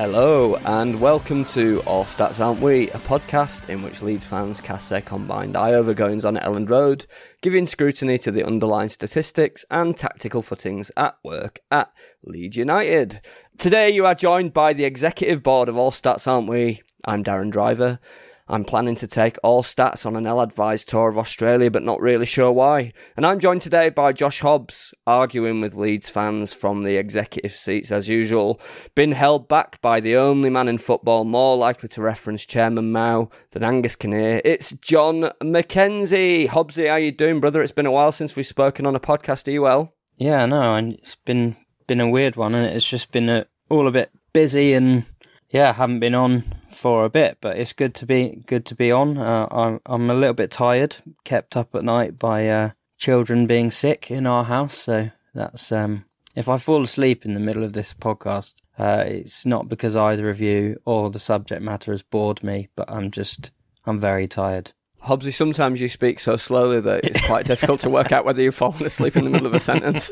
[0.00, 4.88] Hello and welcome to All Stats Aren't We, a podcast in which Leeds fans cast
[4.88, 7.04] their combined eye over goings on at Elland Road,
[7.42, 11.92] giving scrutiny to the underlying statistics and tactical footings at work at
[12.24, 13.20] Leeds United.
[13.58, 16.80] Today you are joined by the executive board of All Stats Aren't We.
[17.04, 17.98] I'm Darren Driver.
[18.50, 22.00] I'm planning to take all stats on an L advised tour of Australia, but not
[22.00, 22.92] really sure why.
[23.16, 27.92] And I'm joined today by Josh Hobbs, arguing with Leeds fans from the executive seats
[27.92, 28.60] as usual.
[28.96, 33.30] Been held back by the only man in football more likely to reference Chairman Mao
[33.52, 34.42] than Angus Kinnear.
[34.44, 36.48] It's John McKenzie.
[36.48, 37.62] Hobbsy, how you doing, brother?
[37.62, 39.46] It's been a while since we've spoken on a podcast.
[39.46, 39.94] Are you well?
[40.16, 41.54] Yeah, no, and it's been
[41.86, 45.04] been a weird one, and it's just been a, all a bit busy, and
[45.50, 48.90] yeah, haven't been on for a bit, but it's good to be good to be
[48.90, 49.18] on.
[49.18, 53.70] Uh, I'm I'm a little bit tired, kept up at night by uh, children being
[53.70, 56.04] sick in our house, so that's um.
[56.36, 60.30] If I fall asleep in the middle of this podcast, uh, it's not because either
[60.30, 63.50] of you or the subject matter has bored me, but I'm just
[63.84, 64.72] I'm very tired.
[65.04, 68.54] Hobbsy, sometimes you speak so slowly that it's quite difficult to work out whether you've
[68.54, 70.10] fallen asleep in the middle of a sentence.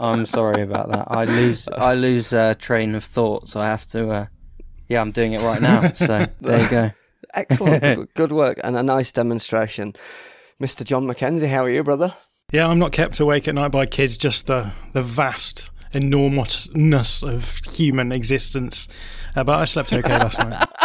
[0.00, 1.06] I'm sorry about that.
[1.10, 4.10] I lose I lose uh, train of thought, so I have to.
[4.10, 4.26] Uh,
[4.88, 5.88] yeah, I'm doing it right now.
[5.92, 6.90] So there you go.
[7.34, 7.82] Excellent.
[7.96, 9.94] Good- Good work and a nice demonstration.
[10.62, 10.84] Mr.
[10.84, 12.14] John McKenzie, how are you, brother?
[12.52, 17.60] Yeah, I'm not kept awake at night by kids, just the, the vast enormousness of
[17.70, 18.88] human existence.
[19.34, 20.68] Uh, but I slept okay last night.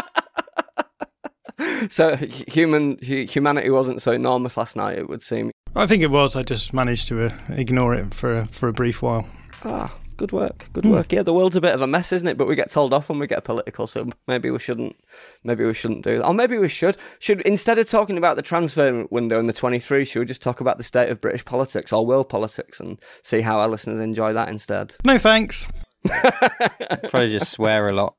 [1.90, 5.52] So, human humanity wasn't so enormous last night, it would seem.
[5.76, 6.36] I think it was.
[6.36, 9.28] I just managed to uh, ignore it for a, for a brief while.
[9.64, 10.70] Ah, good work.
[10.72, 10.92] Good hmm.
[10.92, 11.12] work.
[11.12, 12.38] Yeah, the world's a bit of a mess, isn't it?
[12.38, 14.96] But we get told off when we get political, so maybe we shouldn't.
[15.44, 16.28] Maybe we shouldn't do that.
[16.28, 16.96] Or maybe we should.
[17.18, 20.62] Should instead of talking about the transfer window in the 23, should we just talk
[20.62, 24.32] about the state of British politics or world politics and see how our listeners enjoy
[24.34, 24.96] that instead?
[25.04, 25.68] No thanks.
[27.10, 28.16] Probably just swear a lot.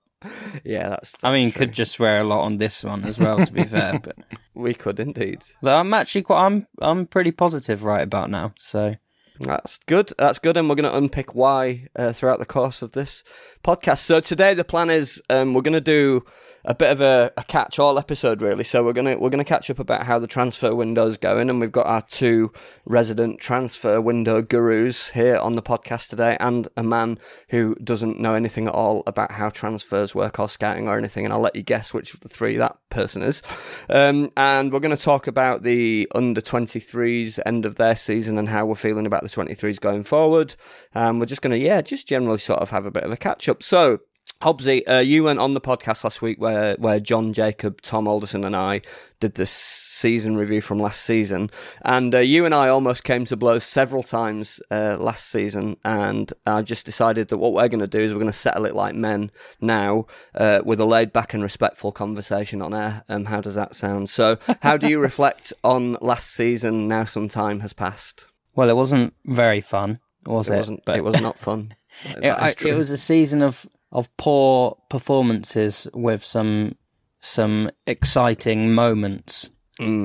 [0.65, 1.15] Yeah, that's.
[1.23, 1.61] I mean, true.
[1.61, 3.45] could just swear a lot on this one as well.
[3.45, 4.17] To be fair, but
[4.55, 5.43] we could indeed.
[5.63, 8.55] but I'm actually quite I'm I'm pretty positive right about now.
[8.59, 8.97] So
[9.41, 10.13] That's good.
[10.19, 13.25] That's good, and we're going to unpick why uh, throughout the course of this
[13.65, 13.99] podcast.
[13.99, 16.25] So today the plan is um, we're going to do
[16.65, 18.65] a bit of a, a catch-all episode, really.
[18.65, 21.73] So we're gonna we're gonna catch up about how the transfer window's going, and we've
[21.73, 22.53] got our two
[22.85, 27.19] resident transfer window gurus here on the podcast today, and a man
[27.49, 31.25] who doesn't know anything at all about how transfers work or scouting or anything.
[31.25, 33.43] And I'll let you guess which of the three that person is.
[33.89, 38.49] Um, and we're going to talk about the under 23s end of their season and
[38.49, 40.55] how we're feeling about the 23s going forward.
[40.95, 43.17] Um, we're just going to yeah, just generally sort of have a bit of a
[43.17, 43.63] catch up.
[43.63, 44.01] So.
[44.43, 48.45] Hobbsy, uh, you went on the podcast last week where, where John Jacob, Tom Alderson,
[48.45, 48.81] and I
[49.21, 51.49] did this season review from last season,
[51.83, 56.33] and uh, you and I almost came to blows several times uh, last season, and
[56.45, 58.75] I just decided that what we're going to do is we're going to settle it
[58.75, 59.31] like men
[59.61, 63.05] now, uh, with a laid back and respectful conversation on air.
[63.09, 64.11] Um, how does that sound?
[64.11, 67.05] So, how do you reflect on last season now?
[67.05, 68.27] Some time has passed.
[68.57, 70.59] well, it wasn't very fun, was It it?
[70.59, 70.89] wasn't.
[70.89, 71.75] It was not fun.
[72.07, 76.77] It, I- it was a season of of poor performances with some
[77.21, 79.51] some exciting moments.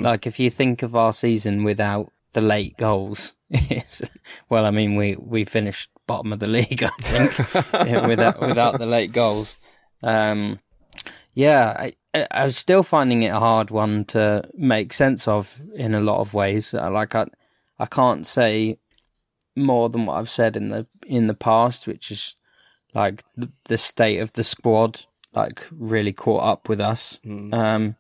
[0.02, 3.36] Like if you think of our season without the late goals,
[4.50, 8.88] well, I mean we we finished bottom of the league, I think, without without the
[8.88, 9.58] late goals.
[10.04, 10.60] Um,
[11.34, 15.62] yeah, I, I I was still finding it a hard one to make sense of
[15.76, 16.74] in a lot of ways.
[16.74, 17.26] Uh, Like I,
[17.78, 18.80] I can't say
[19.56, 22.37] more than what I've said in the in the past, which is
[22.98, 27.20] like the, the state of the squad, like really caught up with us.
[27.54, 27.96] Um,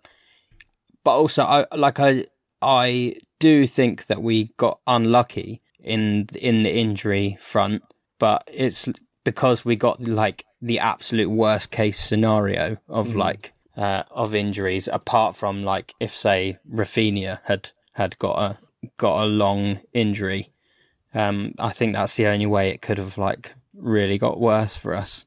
[1.03, 2.25] but also, I like I
[2.63, 7.83] I do think that we got unlucky in in the injury front,
[8.17, 8.89] but it's
[9.23, 14.89] because we got like the absolute worst case scenario of like uh, of injuries.
[14.91, 18.57] Apart from like if say Raphinha had had got a
[18.97, 20.51] got a long injury,
[21.13, 24.93] um, I think that's the only way it could have like really got worse for
[24.95, 25.25] us.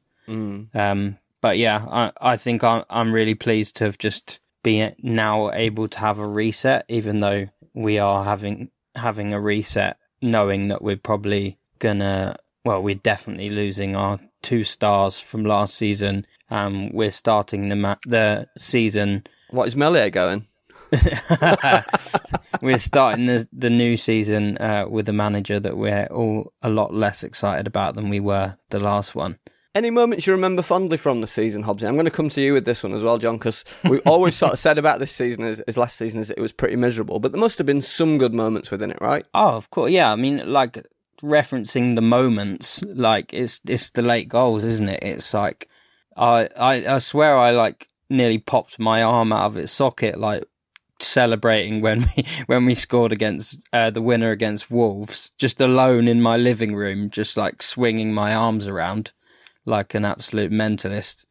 [0.75, 5.51] Um, but yeah, I, I think I'm, I'm really pleased to have just been now
[5.51, 10.81] able to have a reset, even though we are having having a reset, knowing that
[10.81, 16.25] we're probably gonna, well, we're definitely losing our two stars from last season.
[16.49, 20.47] Um, we're starting the ma- the season What is Meslier going?
[22.61, 26.93] we're starting the the new season uh, with a manager that we're all a lot
[26.93, 29.37] less excited about than we were the last one.
[29.73, 31.87] Any moments you remember fondly from the season, Hobbsy?
[31.87, 34.35] I'm going to come to you with this one as well, John, because we always
[34.35, 37.19] sort of said about this season as, as last season is it was pretty miserable,
[37.19, 39.25] but there must have been some good moments within it, right?
[39.33, 40.11] Oh, of course, yeah.
[40.11, 40.85] I mean, like
[41.21, 44.99] referencing the moments, like it's it's the late goals, isn't it?
[45.01, 45.69] It's like
[46.17, 50.43] I I, I swear I like nearly popped my arm out of its socket, like
[51.03, 56.21] celebrating when we when we scored against uh, the winner against Wolves, just alone in
[56.21, 59.13] my living room, just like swinging my arms around
[59.65, 61.25] like an absolute mentalist.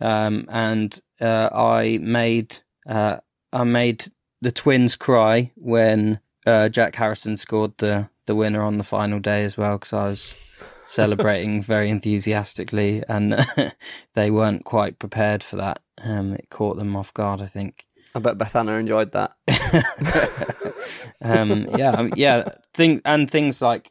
[0.00, 3.18] Um, and uh, I made uh,
[3.52, 4.06] I made
[4.40, 9.44] the twins cry when uh, Jack Harrison scored the the winner on the final day
[9.44, 10.36] as well because I was
[10.88, 13.44] celebrating very enthusiastically and
[14.14, 15.80] they weren't quite prepared for that.
[16.04, 17.86] Um, it caught them off guard, I think.
[18.14, 19.36] I bet Beth Anna enjoyed that.
[21.22, 22.48] um, yeah, yeah.
[22.74, 23.90] Thing and things like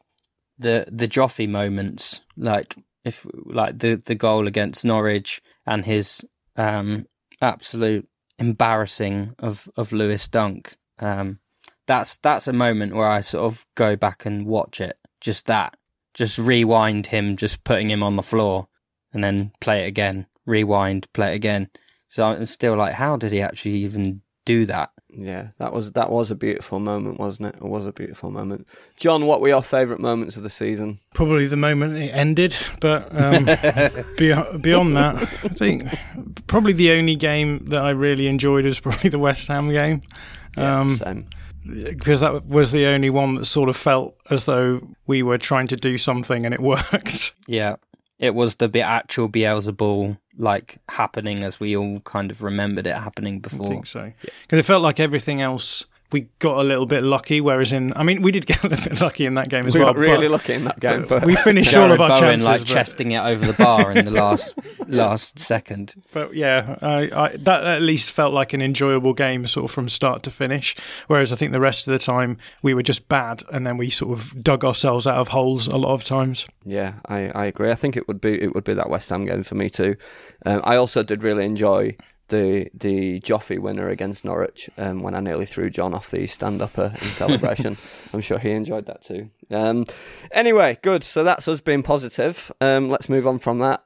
[0.60, 6.24] the the Joffy moments, like if like the the goal against Norwich and his
[6.56, 7.08] um,
[7.42, 8.08] absolute
[8.38, 10.78] embarrassing of of Lewis Dunk.
[11.00, 11.40] Um,
[11.88, 14.98] that's that's a moment where I sort of go back and watch it.
[15.20, 15.78] Just that,
[16.14, 18.68] just rewind him, just putting him on the floor,
[19.14, 20.28] and then play it again.
[20.46, 21.70] Rewind, play it again.
[22.12, 24.90] So I'm still like, how did he actually even do that?
[25.16, 27.56] Yeah, that was that was a beautiful moment, wasn't it?
[27.56, 28.68] It was a beautiful moment.
[28.98, 31.00] John, what were your favourite moments of the season?
[31.14, 33.46] Probably the moment it ended, but um,
[34.18, 35.88] beyond, beyond that, I think
[36.48, 40.02] probably the only game that I really enjoyed was probably the West Ham game.
[40.58, 41.30] Um, Same.
[41.64, 45.68] because that was the only one that sort of felt as though we were trying
[45.68, 47.36] to do something and it worked.
[47.48, 47.78] Yeah,
[48.22, 53.36] it was the actual Bielsaball like happening as we all kind of remembered it happening
[53.38, 53.68] I before.
[53.68, 54.14] think so.
[54.22, 58.04] Because it felt like everything else we got a little bit lucky, whereas in I
[58.04, 59.94] mean we did get a little bit lucky in that game as We well.
[59.94, 61.06] We got really but lucky in that game.
[61.08, 62.46] But we finished all Jarrod of our Bowen chances.
[62.46, 65.94] like but- chesting it over the bar in the last last second.
[66.12, 69.90] But yeah, I, I, that at least felt like an enjoyable game, sort of from
[69.90, 70.76] start to finish.
[71.08, 73.90] Whereas I think the rest of the time we were just bad, and then we
[73.90, 76.48] sort of dug ourselves out of holes a lot of times.
[76.66, 77.72] Yeah, I, I agree.
[77.72, 79.96] I think it would be it would be that West Ham game for me too.
[80.46, 81.96] Um, I also did really enjoy
[82.32, 86.62] the the Joffy winner against Norwich um, when I nearly threw John off the stand
[86.62, 87.78] upper in celebration.
[88.14, 89.30] I'm sure he enjoyed that too.
[89.52, 89.86] Um,
[90.32, 91.04] anyway, good.
[91.04, 92.52] So that's us being positive.
[92.60, 93.84] Um, let's move on from that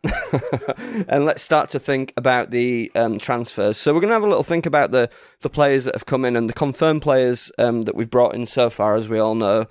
[1.09, 3.77] and let's start to think about the um, transfers.
[3.77, 5.09] So we're going to have a little think about the
[5.41, 8.45] the players that have come in and the confirmed players um, that we've brought in
[8.45, 9.65] so far, as we all know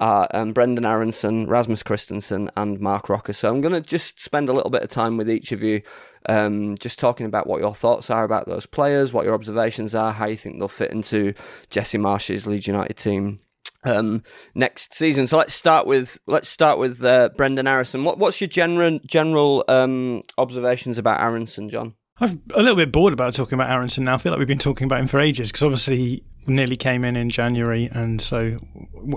[0.00, 3.34] are um, Brenden Aaronson, Rasmus Kristensen, and Marc Roca.
[3.34, 5.82] So I'm going to just spend a little bit of time with each of you,
[6.28, 10.12] um, just talking about what your thoughts are about those players, what your observations are,
[10.12, 11.34] how you think they'll fit into
[11.68, 13.40] Jesse Marsch's Leeds United team.
[13.84, 15.26] Um, next season.
[15.26, 18.04] So let's start with let's start with uh, Brenden Aaronson.
[18.04, 21.94] What what's your general general um, observations about Aaronson, John?
[22.20, 24.14] I'm a little bit bored about talking about Aaronson now.
[24.14, 27.04] I feel like we've been talking about him for ages because obviously he nearly came
[27.04, 28.58] in in January, and so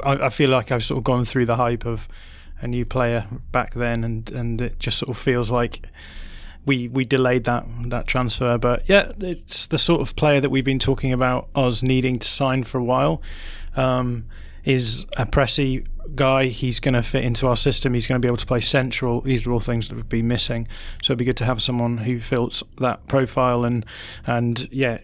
[0.04, 2.08] I, I feel like I've sort of gone through the hype of
[2.62, 5.86] a new player back then, and and it just sort of feels like
[6.66, 8.58] we we delayed that that transfer.
[8.58, 12.28] But yeah, it's the sort of player that we've been talking about us needing to
[12.28, 13.22] sign for a while.
[13.76, 14.26] Um,
[14.64, 16.46] is a pressy guy.
[16.46, 17.94] He's going to fit into our system.
[17.94, 19.22] He's going to be able to play central.
[19.22, 20.68] These are all things that would be missing.
[21.02, 23.86] So it'd be good to have someone who fills that profile and
[24.26, 25.00] and yeah.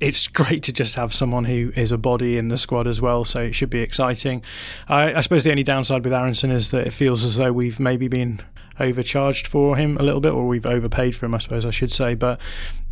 [0.00, 3.24] it's great to just have someone who is a body in the squad as well.
[3.24, 4.42] So it should be exciting.
[4.88, 7.80] I, I suppose the only downside with Aaronson is that it feels as though we've
[7.80, 8.40] maybe been
[8.78, 11.92] overcharged for him a little bit, or we've overpaid for him, I suppose I should
[11.92, 12.14] say.
[12.14, 12.40] But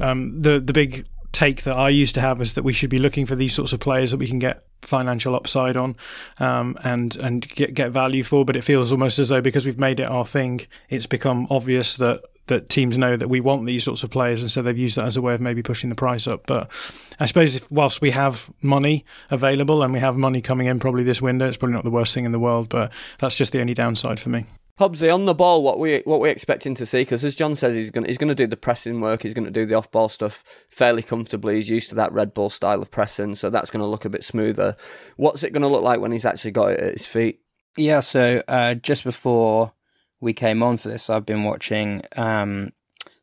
[0.00, 2.98] um, the the big take that I used to have is that we should be
[2.98, 5.96] looking for these sorts of players that we can get financial upside on
[6.38, 8.44] um, and and get get value for.
[8.44, 11.96] But it feels almost as though because we've made it our thing, it's become obvious
[11.96, 14.96] that that teams know that we want these sorts of players, and so they've used
[14.96, 16.46] that as a way of maybe pushing the price up.
[16.46, 16.70] But
[17.18, 21.04] I suppose if whilst we have money available and we have money coming in probably
[21.04, 22.68] this window, it's probably not the worst thing in the world.
[22.68, 24.44] But that's just the only downside for me.
[24.80, 27.02] Hobbsy on the ball, what we what we expecting to see?
[27.02, 29.22] Because as John says, he's going he's going to do the pressing work.
[29.22, 31.56] He's going to do the off ball stuff fairly comfortably.
[31.56, 34.10] He's used to that Red Bull style of pressing, so that's going to look a
[34.10, 34.76] bit smoother.
[35.16, 37.40] What's it going to look like when he's actually got it at his feet?
[37.76, 39.72] Yeah, so uh, just before
[40.20, 42.72] we came on for this, I've been watching um,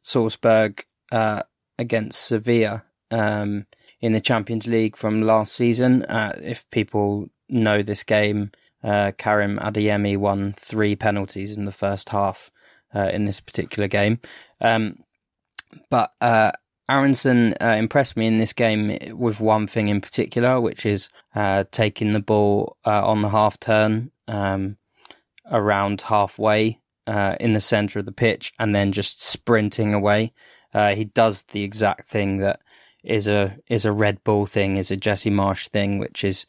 [0.03, 1.43] Salzburg uh,
[1.77, 3.65] against Sevilla um,
[3.99, 6.03] in the Champions League from last season.
[6.03, 8.51] Uh, if people know this game,
[8.83, 12.51] uh, Karim Adeyemi won three penalties in the first half
[12.95, 14.19] uh, in this particular game.
[14.59, 14.97] Um,
[15.89, 16.51] but uh,
[16.89, 21.63] Aaronson uh, impressed me in this game with one thing in particular, which is uh,
[21.71, 24.77] taking the ball uh, on the half turn um,
[25.49, 26.79] around halfway
[27.39, 30.31] in the centre of the pitch and then just sprinting away.
[30.73, 32.61] he does the exact thing that
[33.03, 36.45] is a is a Red Bull thing, is a Jesse Marsch thing, which is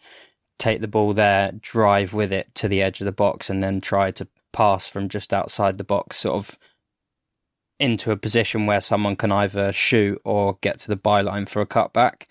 [0.59, 3.81] take the ball there, drive with it to the edge of the box, and then
[3.81, 6.59] try to pass from just outside the box, sort of
[7.81, 11.67] into a position where someone can either shoot or get to the byline for a
[11.67, 12.27] cutback.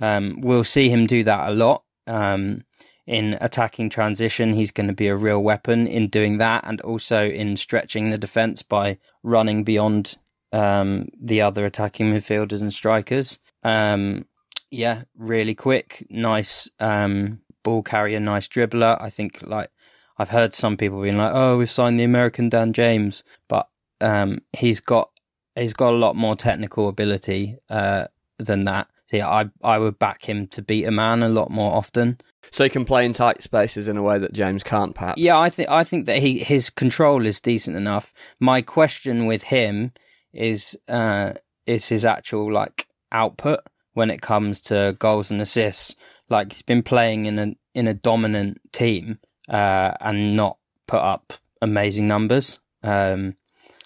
[0.00, 1.84] Um, we'll see him do that a lot.
[2.06, 2.64] Um,
[3.06, 7.28] in attacking transition, he's going to be a real weapon in doing that and also
[7.28, 10.16] in stretching the defence by running beyond
[10.52, 13.38] um, the other attacking midfielders and strikers.
[13.62, 14.24] Um,
[14.70, 18.96] yeah, really quick, nice um, ball carrier, nice dribbler.
[19.00, 19.70] I think like
[20.16, 23.68] I've heard some people being like, "Oh, we've signed the American Dan James," but
[24.00, 25.10] um, he's got
[25.56, 28.06] he's got a lot more technical ability uh,
[28.38, 28.86] than that.
[29.10, 32.18] So yeah, I I would back him to beat a man a lot more often.
[32.52, 35.20] So he can play in tight spaces in a way that James can't, perhaps.
[35.20, 38.12] Yeah, I think I think that he his control is decent enough.
[38.38, 39.92] My question with him
[40.32, 41.32] is uh,
[41.66, 43.60] is his actual like output
[43.94, 45.96] when it comes to goals and assists.
[46.28, 51.32] Like he's been playing in a in a dominant team uh, and not put up
[51.60, 52.60] amazing numbers.
[52.82, 53.36] Um,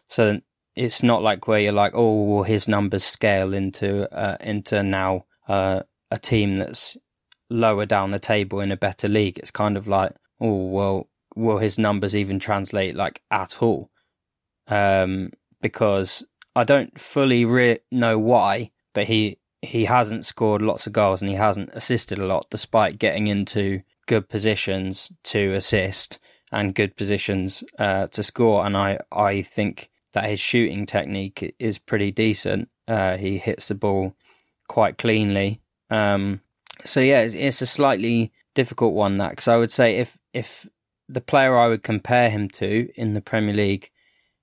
[0.09, 0.41] so
[0.77, 5.25] it's not like where you're like, oh, well, his numbers scale into uh, into now
[5.49, 5.81] uh,
[6.11, 6.97] a team that's
[7.51, 9.39] lower down the table in a better league.
[9.39, 13.91] It's kind of like, oh, well, will his numbers even translate like at all?
[14.69, 15.31] Um,
[15.61, 21.21] because I don't fully re- know why, but he he hasn't scored lots of goals
[21.21, 26.19] and he hasn't assisted a lot, despite getting into good positions to assist
[26.53, 28.65] and good positions uh, to score.
[28.65, 32.69] And I, I think that his shooting technique is pretty decent.
[32.87, 34.15] Uh, he hits the ball
[34.69, 35.61] quite cleanly.
[35.91, 36.41] Um,
[36.85, 40.69] so yeah, it's, it's, a slightly difficult one that because I would say if if
[41.09, 43.91] the player I would compare him to in the Premier League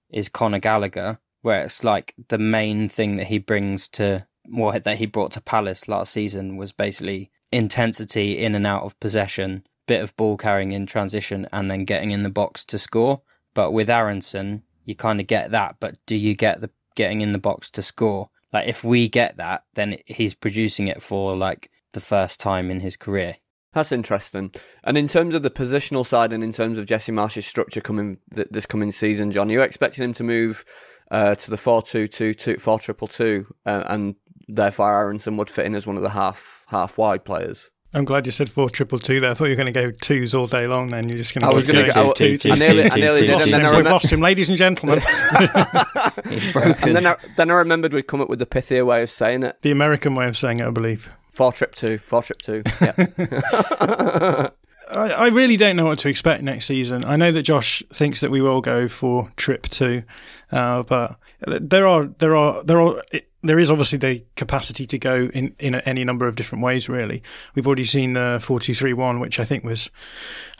[0.09, 4.97] is Conor Gallagher, where it's like the main thing that he brings to what that
[4.97, 10.01] he brought to Palace last season was basically intensity in and out of possession, bit
[10.01, 13.21] of ball carrying in transition, and then getting in the box to score.
[13.53, 17.31] But with Aaronson, you kind of get that, but do you get the getting in
[17.31, 18.29] the box to score?
[18.53, 22.79] Like if we get that, then he's producing it for like the first time in
[22.81, 23.37] his career.
[23.73, 24.51] That's interesting.
[24.85, 28.19] And in terms of the positional side, and in terms of Jesse Marsch's structure coming
[28.33, 30.63] th- this coming season, John, are you expecting him to move
[31.11, 34.15] uh, to the four two two two four triple two, uh, and
[34.47, 37.71] therefore Aaronson would fit in as one of the half half wide players.
[37.95, 39.31] I'm glad you said four triple two there.
[39.31, 40.89] I thought you were going to go twos all day long.
[40.89, 41.47] Then you're just going to.
[41.47, 42.11] I was going to go.
[42.11, 43.41] Two, two, I nearly, I nearly did.
[43.41, 44.99] And then I we've lost him, ladies and gentlemen.
[46.29, 46.75] He's broken.
[46.89, 49.43] And then I, then I remembered we'd come up with the pithier way of saying
[49.43, 49.61] it.
[49.61, 51.09] The American way of saying it, I believe.
[51.29, 51.97] Four trip two.
[51.99, 52.63] Four trip two.
[52.81, 54.49] Yeah.
[54.89, 57.05] I, I really don't know what to expect next season.
[57.05, 60.03] I know that Josh thinks that we will go for trip two,
[60.51, 63.01] uh, but there are there are there are
[63.45, 67.21] there is obviously the capacity to go in, in any number of different ways, really.
[67.53, 69.89] We've already seen the 4231, which I think was,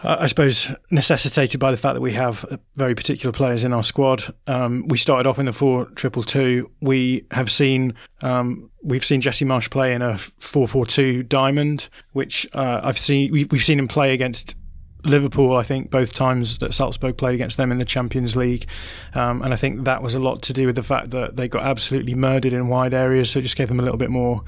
[0.04, 3.84] uh, I suppose, necessitated by the fact that we have very particular players in our
[3.84, 4.24] squad.
[4.48, 6.70] Um, we started off in the 4222.
[6.82, 12.82] We have seen, um, we've seen Jesse Marsch play in a 442 diamond, which uh,
[12.84, 14.56] I've seen, we, we've seen him play against
[15.06, 18.68] Liverpool, I think, both times that Salzburg played against them in the Champions League.
[19.14, 21.48] Um, and I think that was a lot to do with the fact that they
[21.48, 23.32] got absolutely murdered in wide areas.
[23.32, 24.44] So it just gave them a little bit more.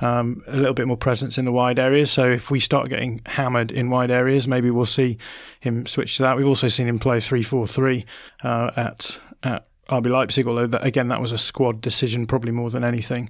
[0.00, 2.10] Um, a little bit more presence in the wide areas.
[2.10, 5.16] So if we start getting hammered in wide areas, maybe we'll see
[5.60, 6.36] him switch to that.
[6.36, 8.04] We've also seen him play three four three
[8.42, 12.68] uh, at at RB Leipzig, although that, again that was a squad decision probably more
[12.68, 13.28] than anything.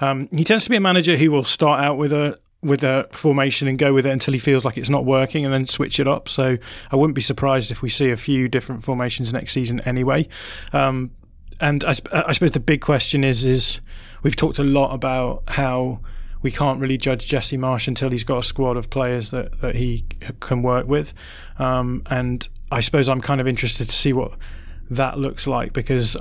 [0.00, 3.06] Um, he tends to be a manager who will start out with a with a
[3.12, 6.00] formation and go with it until he feels like it's not working and then switch
[6.00, 6.28] it up.
[6.28, 6.56] So
[6.90, 10.26] I wouldn't be surprised if we see a few different formations next season anyway.
[10.72, 11.10] Um,
[11.60, 13.80] and I, I, suppose the big question is is
[14.22, 16.00] we've talked a lot about how
[16.42, 19.74] we can't really judge Jesse Marsch until he's got a squad of players that, that
[19.76, 20.04] he
[20.40, 21.14] can work with.
[21.58, 24.32] Um, and I suppose I'm kind of interested to see what
[24.96, 26.16] that looks like because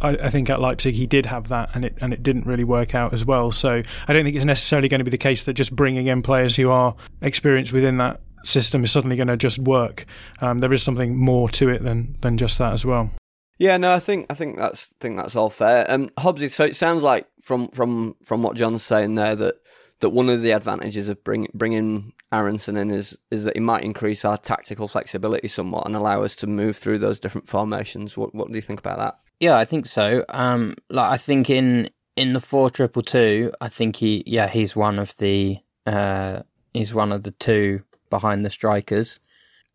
[0.00, 2.64] I, I, think at Leipzig he did have that and it and it didn't really
[2.64, 3.52] work out as well.
[3.52, 6.22] So I don't think it's necessarily going to be the case that just bringing in
[6.22, 10.06] players who are experienced within that system is suddenly going to just work.
[10.40, 13.10] Um, there is something more to it than than just that as well.
[13.58, 15.90] Yeah, no, I think I think that's I think that's all fair.
[15.90, 19.56] Um, Hobbsy, so it sounds like from from from what John's saying there that
[20.00, 23.84] that one of the advantages of bring, bringing Aaronson in is is that he might
[23.84, 28.16] increase our tactical flexibility somewhat and allow us to move through those different formations.
[28.16, 29.18] What what do you think about that?
[29.40, 30.24] Yeah, I think so.
[30.28, 34.76] Um, like I think in in the four triple two, I think he yeah he's
[34.76, 36.40] one of the uh
[36.72, 39.20] he's one of the two behind the strikers.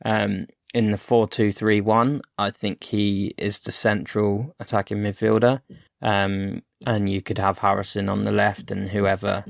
[0.05, 5.61] Um, in the four two three one, I think he is the central attacking midfielder.
[6.01, 9.43] Um, and you could have Harrison on the left and whoever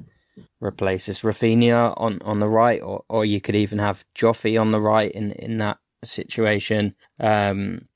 [0.59, 4.81] replaces Raphinha on, on the right, or, or you could even have Joffy on the
[4.81, 6.95] right in, in that situation.
[7.19, 7.87] Um,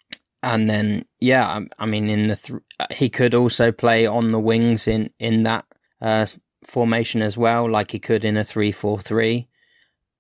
[0.42, 4.40] and then, yeah, I, I mean, in the th- he could also play on the
[4.40, 5.66] wings in in that
[6.02, 6.26] uh,
[6.66, 9.48] formation as well, like he could in a three four three,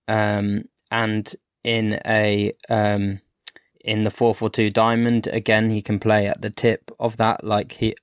[0.07, 1.35] um, and
[1.65, 3.19] in a um,
[3.81, 7.43] in the four four two diamond again, he can play at the tip of that,
[7.43, 7.93] like he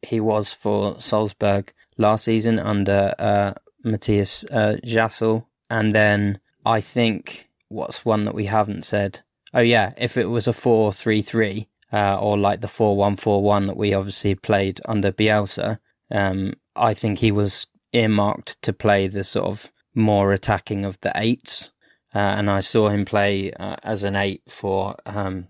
[0.00, 3.52] he was for Salzburg last season under uh,
[3.86, 5.46] Matthias uh, Jaissle.
[5.70, 9.20] And then I think what's one that we haven't said?
[9.54, 13.16] Oh, yeah, if it was a 4 3 3, uh, or like the 4 1
[13.16, 15.78] 4 1 that we obviously played under Bielsa,
[16.10, 21.12] um, I think he was earmarked to play the sort of more attacking of the
[21.14, 21.72] eights.
[22.14, 25.48] Uh, and I saw him play uh, as an eight for um,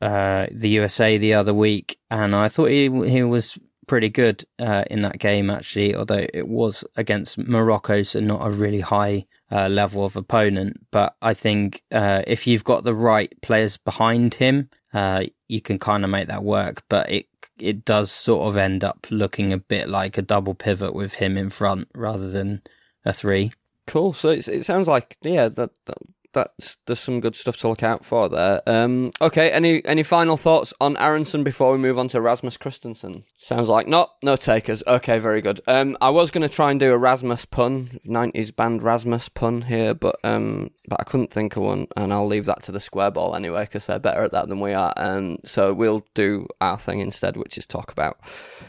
[0.00, 4.84] uh, the USA the other week, and I thought he he was pretty good uh,
[4.90, 9.68] in that game, actually, although it was against Morocco, so not a really high uh,
[9.68, 10.86] level of opponent.
[10.90, 15.78] But I think uh, if you've got the right players behind him, uh, you can
[15.78, 16.82] kind of make that work.
[16.88, 17.26] But it
[17.58, 21.36] it does sort of end up looking a bit like a double pivot with him
[21.36, 22.62] in front rather than
[23.04, 23.52] a three.
[23.86, 24.12] Cool.
[24.12, 25.98] So it sounds like yeah that, that
[26.34, 28.60] that's there's some good stuff to look out for there.
[28.66, 33.24] Um, okay, any any final thoughts on Aaronson before we move on to Rasmus Kristensen?
[33.38, 34.82] Sounds like not no takers.
[34.86, 35.60] Okay, very good.
[35.66, 39.62] Um, I was going to try and do a Rasmus pun, '90s band Rasmus pun
[39.62, 42.80] here, but um, but I couldn't think of one, and I'll leave that to the
[42.80, 44.92] square ball anyway because they're better at that than we are.
[44.96, 48.18] And so we'll do our thing instead, which is talk about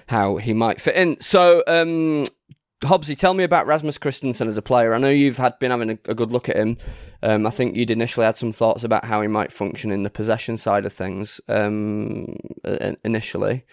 [0.08, 1.20] how he might fit in.
[1.20, 2.26] So um,
[2.82, 4.94] Hobbsy, tell me about Rasmus Kristensen as a player.
[4.94, 6.78] I know you've had been having a, a good look at him.
[7.24, 10.10] Um, I think you'd initially had some thoughts about how he might function in the
[10.10, 11.40] possession side of things.
[11.48, 12.36] Um,
[13.04, 13.66] initially,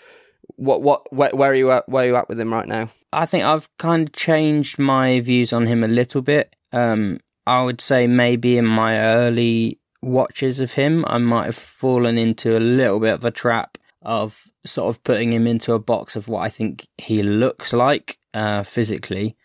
[0.56, 1.88] what what where, where, are you at?
[1.88, 2.90] Where are you at with him right now?
[3.12, 6.54] I think I've kind of changed my views on him a little bit.
[6.72, 12.18] Um, I would say maybe in my early watches of him, I might have fallen
[12.18, 16.16] into a little bit of a trap of sort of putting him into a box
[16.16, 19.36] of what I think he looks like uh, physically,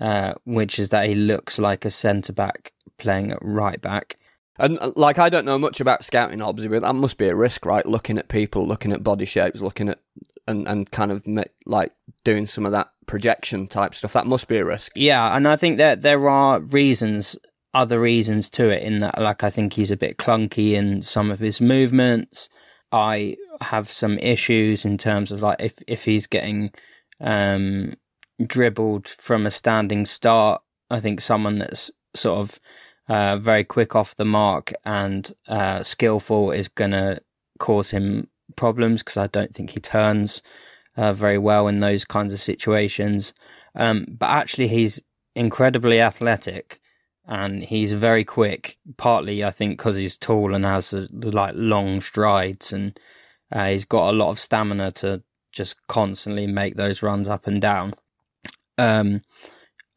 [0.00, 4.18] uh, which is that he looks like a centre back playing at right back.
[4.58, 7.36] And uh, like, I don't know much about scouting, obviously, but that must be a
[7.36, 7.86] risk, right?
[7.86, 10.00] Looking at people, looking at body shapes, looking at
[10.48, 11.26] and and kind of
[11.66, 11.92] like
[12.24, 14.12] doing some of that projection type stuff.
[14.12, 14.92] That must be a risk.
[14.94, 17.36] Yeah, and I think that there are reasons,
[17.74, 18.82] other reasons to it.
[18.82, 22.48] In that, like, I think he's a bit clunky in some of his movements.
[22.92, 26.70] I have some issues in terms of like if if he's getting
[27.20, 27.94] um
[28.44, 30.62] dribbled from a standing start.
[30.90, 32.60] I think someone that's sort of
[33.08, 37.20] uh, very quick off the mark and uh, skillful is going to
[37.58, 40.42] cause him problems because I don't think he turns
[40.96, 43.32] uh, very well in those kinds of situations.
[43.74, 45.00] Um, but actually, he's
[45.34, 46.80] incredibly athletic
[47.26, 48.78] and he's very quick.
[48.96, 52.98] Partly, I think, because he's tall and has the, the, like long strides, and
[53.52, 57.60] uh, he's got a lot of stamina to just constantly make those runs up and
[57.60, 57.94] down.
[58.78, 59.22] Um,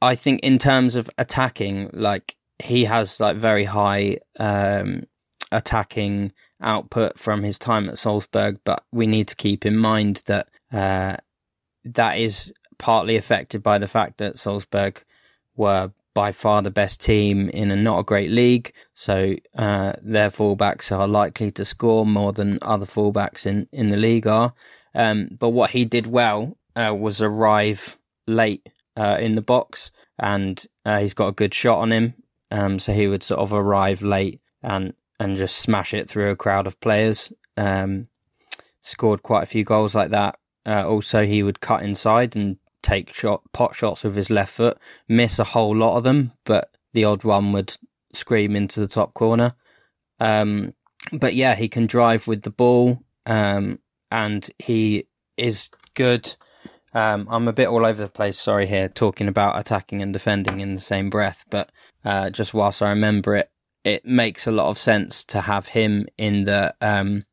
[0.02, 5.04] I think in terms of attacking, like he has like very high um,
[5.52, 10.48] attacking output from his time at Salzburg, but we need to keep in mind that
[10.72, 11.18] uh,
[11.86, 15.04] that is partly affected by the fact that Salzburg
[15.56, 20.30] were by far the best team in a not a great league, so uh, their
[20.30, 24.54] fullbacks are likely to score more than other fullbacks in, in the league are.
[24.94, 30.62] Um, but what he did well uh, was arrive late uh, in the box, and
[30.86, 32.16] uh, he's got a good shot on him.
[32.52, 36.36] Um, so he would sort of arrive late and and just smash it through a
[36.36, 37.32] crowd of players.
[37.56, 38.10] Um,
[38.82, 40.38] scored quite a few goals like that.
[40.66, 44.78] Uh, also, he would cut inside and take shot pot shots with his left foot,
[45.08, 47.78] miss a whole lot of them, but the odd one would
[48.14, 49.54] scream into the top corner.
[50.20, 50.74] Um,
[51.14, 53.80] but yeah, he can drive with the ball, um,
[54.12, 56.36] and he is good.
[56.94, 58.40] Um, I'm a bit all over the place.
[58.40, 61.72] Sorry, here talking about attacking and defending in the same breath, but
[62.04, 63.52] uh, just whilst I remember it,
[63.84, 67.26] it makes a lot of sense to have him in the um,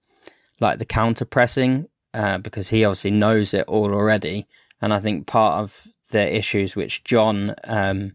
[0.60, 4.46] like the counter pressing uh, because he obviously knows it all already.
[4.80, 8.12] And I think part of the issues which John um,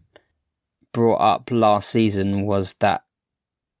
[0.92, 3.04] brought up last season was that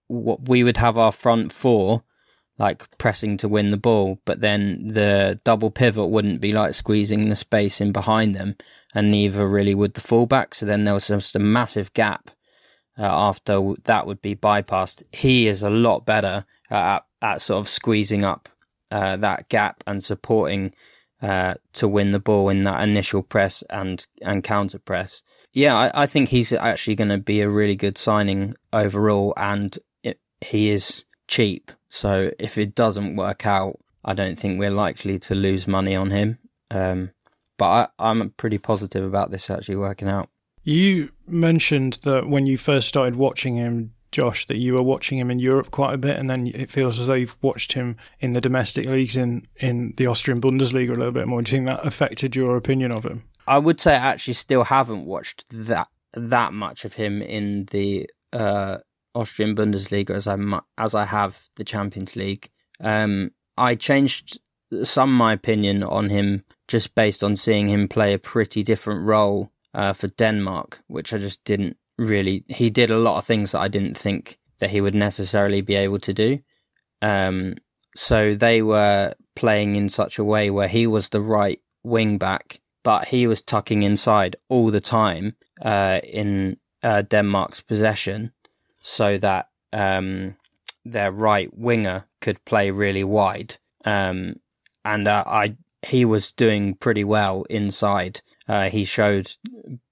[0.08, 2.04] what we would have our front four
[2.58, 7.28] like pressing to win the ball, but then the double pivot wouldn't be like squeezing
[7.28, 8.56] the space in behind them,
[8.94, 10.54] and neither really would the fullback.
[10.54, 12.30] So then there was just a massive gap
[12.98, 15.02] uh, after that would be bypassed.
[15.12, 18.48] He is a lot better at, at sort of squeezing up
[18.90, 20.74] uh, that gap and supporting
[21.22, 25.22] uh, to win the ball in that initial press and and counter press.
[25.52, 29.78] Yeah, I, I think he's actually going to be a really good signing overall, and
[30.02, 31.70] it, he is cheap.
[31.88, 36.10] So if it doesn't work out, I don't think we're likely to lose money on
[36.10, 36.38] him.
[36.70, 37.10] Um,
[37.58, 40.28] but I, I'm pretty positive about this actually working out.
[40.64, 45.30] You mentioned that when you first started watching him, Josh, that you were watching him
[45.30, 48.32] in Europe quite a bit, and then it feels as though you've watched him in
[48.32, 51.42] the domestic leagues in, in the Austrian Bundesliga a little bit more.
[51.42, 53.24] Do you think that affected your opinion of him?
[53.46, 58.08] I would say I actually still haven't watched that that much of him in the
[58.32, 58.78] uh,
[59.14, 60.36] Austrian Bundesliga as I
[60.78, 62.50] as I have the Champions League.
[62.80, 64.38] Um, I changed
[64.84, 69.52] some my opinion on him just based on seeing him play a pretty different role
[69.74, 72.44] uh, for Denmark, which I just didn't really.
[72.48, 75.74] He did a lot of things that I didn't think that he would necessarily be
[75.74, 76.38] able to do.
[77.00, 77.56] Um,
[77.94, 82.60] so they were playing in such a way where he was the right wing back,
[82.82, 88.32] but he was tucking inside all the time uh, in uh, Denmark's possession,
[88.80, 90.36] so that um,
[90.84, 93.56] their right winger could play really wide.
[93.84, 94.36] Um,
[94.84, 98.22] and uh, I he was doing pretty well inside.
[98.48, 99.34] Uh, he showed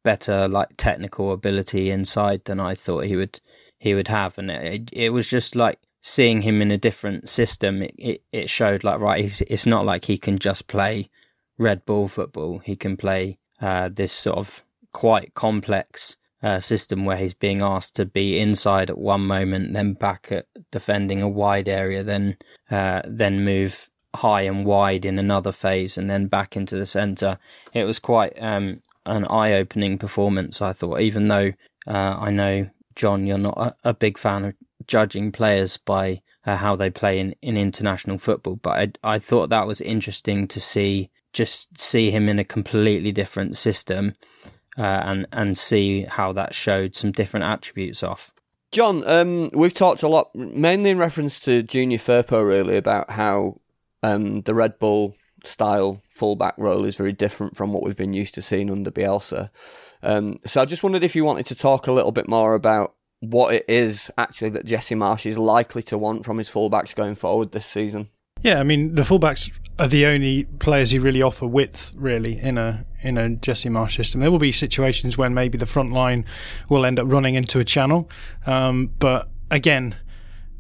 [0.03, 3.41] better like technical ability inside than I thought he would
[3.79, 7.83] he would have, and it, it was just like seeing him in a different system.
[7.83, 11.09] It, it, it showed like right, it's not like he can just play
[11.59, 12.59] Red Bull football.
[12.59, 17.97] He can play uh, this sort of quite complex uh, system where he's being asked
[17.97, 22.37] to be inside at one moment, then back at defending a wide area, then
[22.71, 27.39] uh, then move high and wide in another phase and then back into the centre.
[27.73, 31.53] It was quite um, an eye opening performance, I thought, even though
[31.87, 34.55] uh, I know, John, you're not a, a, big fan of
[34.87, 39.49] judging players by uh, how they play in, in international football, but I, I thought
[39.51, 44.15] that was interesting to see, just see him in a completely different system.
[44.79, 48.33] Uh, and and see how that showed some different attributes off.
[48.71, 53.61] John, um, we've talked a lot, mainly in reference to Junior Firpo, really, about how
[54.03, 58.35] um, the Red Bull style fullback role is very different from what we've been used
[58.35, 59.51] to seeing under Bielsa.
[60.03, 62.95] Um, so I just wondered if you wanted to talk a little bit more about
[63.21, 67.15] what it is actually that Jesse Marsch is likely to want from his fullbacks going
[67.15, 68.09] forward this season.
[68.43, 72.57] Yeah, I mean the fullbacks are the only players who really offer width, really in
[72.57, 74.21] a in a Jesse Marsch system.
[74.21, 76.25] There will be situations when maybe the front line
[76.71, 78.09] will end up running into a channel,
[78.47, 79.95] um, but again,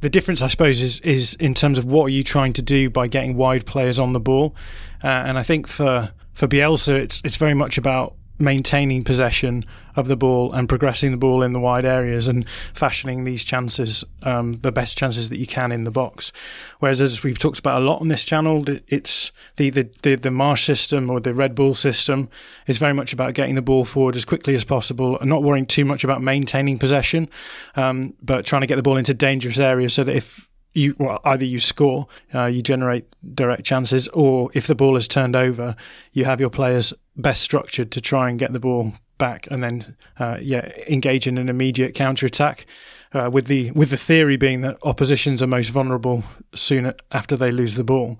[0.01, 2.91] the difference, I suppose, is is in terms of what are you trying to do
[2.91, 4.55] by getting wide players on the ball,
[5.03, 9.65] uh, and I think for for Bielsa, it's it's very much about maintaining possession
[9.97, 14.05] of the ball and progressing the ball in the wide areas and fashioning these chances,
[14.23, 16.33] um, the best chances that you can in the box.
[16.79, 20.31] Whereas, as we've talked about a lot on this channel, it's the the the, the
[20.31, 22.29] Marsch system or the Red Bull system
[22.67, 25.67] is very much about getting the ball forward as quickly as possible and not worrying
[25.67, 27.29] too much about maintaining possession,
[27.77, 31.21] um, but trying to get the ball into dangerous areas so that if you well,
[31.25, 33.05] either you score, uh, you generate
[33.35, 35.77] direct chances, or if the ball is turned over,
[36.13, 39.97] you have your players best structured to try and get the ball back and then
[40.19, 42.67] uh, yeah engage in an immediate counter attack.
[43.13, 46.23] uh, with the with the theory being that oppositions are most vulnerable
[46.55, 48.19] soon after they lose the ball.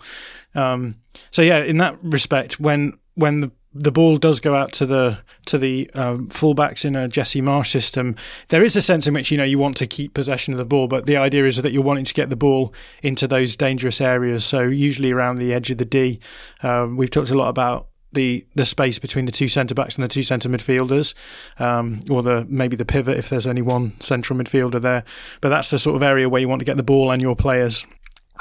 [0.55, 0.97] Um,
[1.31, 5.19] so yeah, in that respect, when when the the ball does go out to the
[5.47, 8.17] to the um, fullbacks in a Jesse Marsch system.
[8.49, 10.65] There is a sense in which you know you want to keep possession of the
[10.65, 14.01] ball, but the idea is that you're wanting to get the ball into those dangerous
[14.01, 14.45] areas.
[14.45, 16.21] So usually around the edge of the D.
[16.63, 20.03] Um, we've talked a lot about the the space between the two centre backs and
[20.03, 21.15] the two centre midfielders,
[21.59, 25.05] um, or the maybe the pivot if there's only one central midfielder there.
[25.41, 27.37] But that's the sort of area where you want to get the ball and your
[27.37, 27.87] players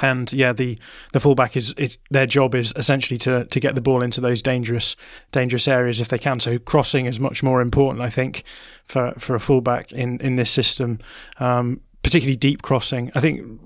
[0.00, 0.78] and yeah, the
[1.12, 4.42] the fullback is, is their job is essentially to to get the ball into those
[4.42, 4.96] dangerous
[5.32, 6.40] dangerous areas if they can.
[6.40, 8.44] So crossing is much more important, I think,
[8.86, 10.98] for for a fullback in in this system.
[11.38, 13.12] Um, particularly deep crossing.
[13.14, 13.60] I think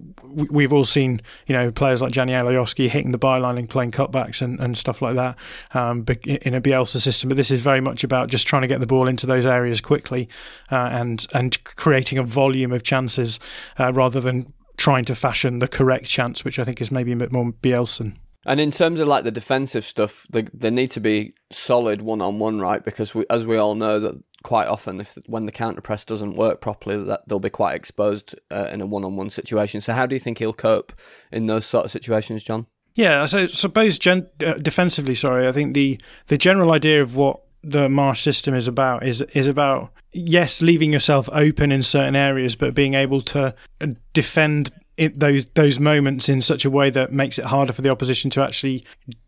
[0.50, 4.42] we've all seen, you know, players like Gianni Alioski hitting the byline and playing cutbacks
[4.42, 5.36] and, and stuff like that
[5.72, 7.28] um, in a Bielsa system.
[7.28, 9.80] But this is very much about just trying to get the ball into those areas
[9.80, 10.28] quickly
[10.72, 13.38] uh, and and creating a volume of chances
[13.78, 17.16] uh, rather than trying to fashion the correct chance, which I think is maybe a
[17.16, 18.16] bit more Bielsan.
[18.46, 22.20] And in terms of like the defensive stuff, they, they need to be solid one
[22.20, 22.84] on one, right?
[22.84, 26.36] Because we, as we all know, that quite often, if when the counter press doesn't
[26.36, 29.80] work properly, that they'll be quite exposed uh, in a one on one situation.
[29.80, 30.92] So, how do you think he'll cope
[31.32, 32.66] in those sort of situations, John?
[32.94, 37.40] Yeah, so suppose gen- uh, defensively, sorry, I think the the general idea of what
[37.64, 42.56] the Marsch system is about is is about yes, leaving yourself open in certain areas,
[42.56, 47.12] but being able to uh, defend it, those those moments in such a way that
[47.12, 48.84] makes it harder for the opposition to actually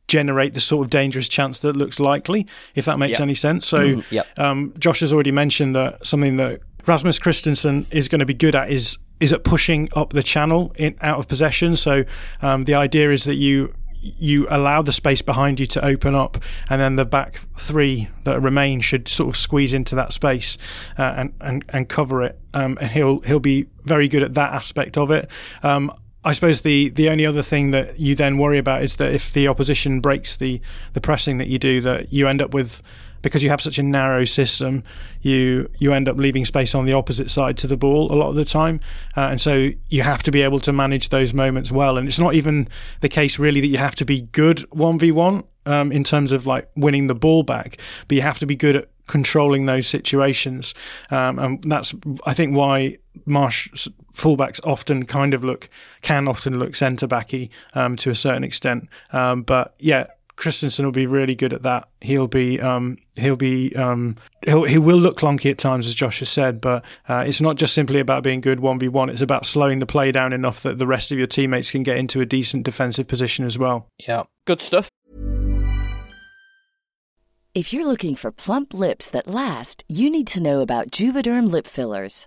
[0.08, 3.20] generate the sort of dangerous chance that looks likely, if that makes yep.
[3.20, 3.66] any sense.
[3.66, 4.26] So, yep.
[4.38, 8.54] um, Josh has already mentioned that something that Rasmus Kristensen is going to be good
[8.54, 11.76] at is is at pushing up the channel in out of possession.
[11.76, 12.04] So,
[12.42, 13.72] um, the idea is that you
[14.18, 16.38] you allow the space behind you to open up,
[16.68, 20.58] and then the back three that remain should sort of squeeze into that space
[20.98, 22.38] uh, and, and and cover it.
[22.54, 25.30] Um, and he'll he'll be very good at that aspect of it.
[25.62, 25.92] Um,
[26.26, 29.32] I suppose the, the only other thing that you then worry about is that if
[29.32, 30.60] the opposition breaks the,
[30.92, 32.82] the pressing that you do, that you end up with
[33.26, 34.84] because you have such a narrow system,
[35.20, 38.28] you you end up leaving space on the opposite side to the ball a lot
[38.28, 38.78] of the time,
[39.16, 41.98] uh, and so you have to be able to manage those moments well.
[41.98, 42.68] And it's not even
[43.00, 46.30] the case really that you have to be good one v one um, in terms
[46.30, 49.88] of like winning the ball back, but you have to be good at controlling those
[49.88, 50.72] situations,
[51.10, 51.94] um, and that's
[52.26, 55.68] I think why Marsch fullbacks often kind of look
[56.00, 58.88] can often look centre backy um, to a certain extent.
[59.12, 60.06] Um, but yeah,
[60.36, 61.88] Kristensen will be really good at that.
[62.00, 66.18] He'll be um, he'll be um, he'll, he will look clunky at times, as Josh
[66.18, 69.08] has said, but uh, it's not just simply about being good one v one.
[69.08, 71.96] It's about slowing the play down enough that the rest of your teammates can get
[71.96, 73.88] into a decent defensive position as well.
[73.98, 74.90] Yeah, good stuff.
[77.54, 81.66] If you're looking for plump lips that last, you need to know about Juvederm lip
[81.66, 82.26] fillers.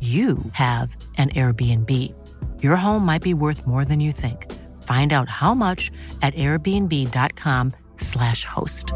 [0.00, 2.14] you have an Airbnb.
[2.62, 4.50] Your home might be worth more than you think.
[4.82, 5.90] Find out how much
[6.22, 8.92] at airbnb.com/slash host.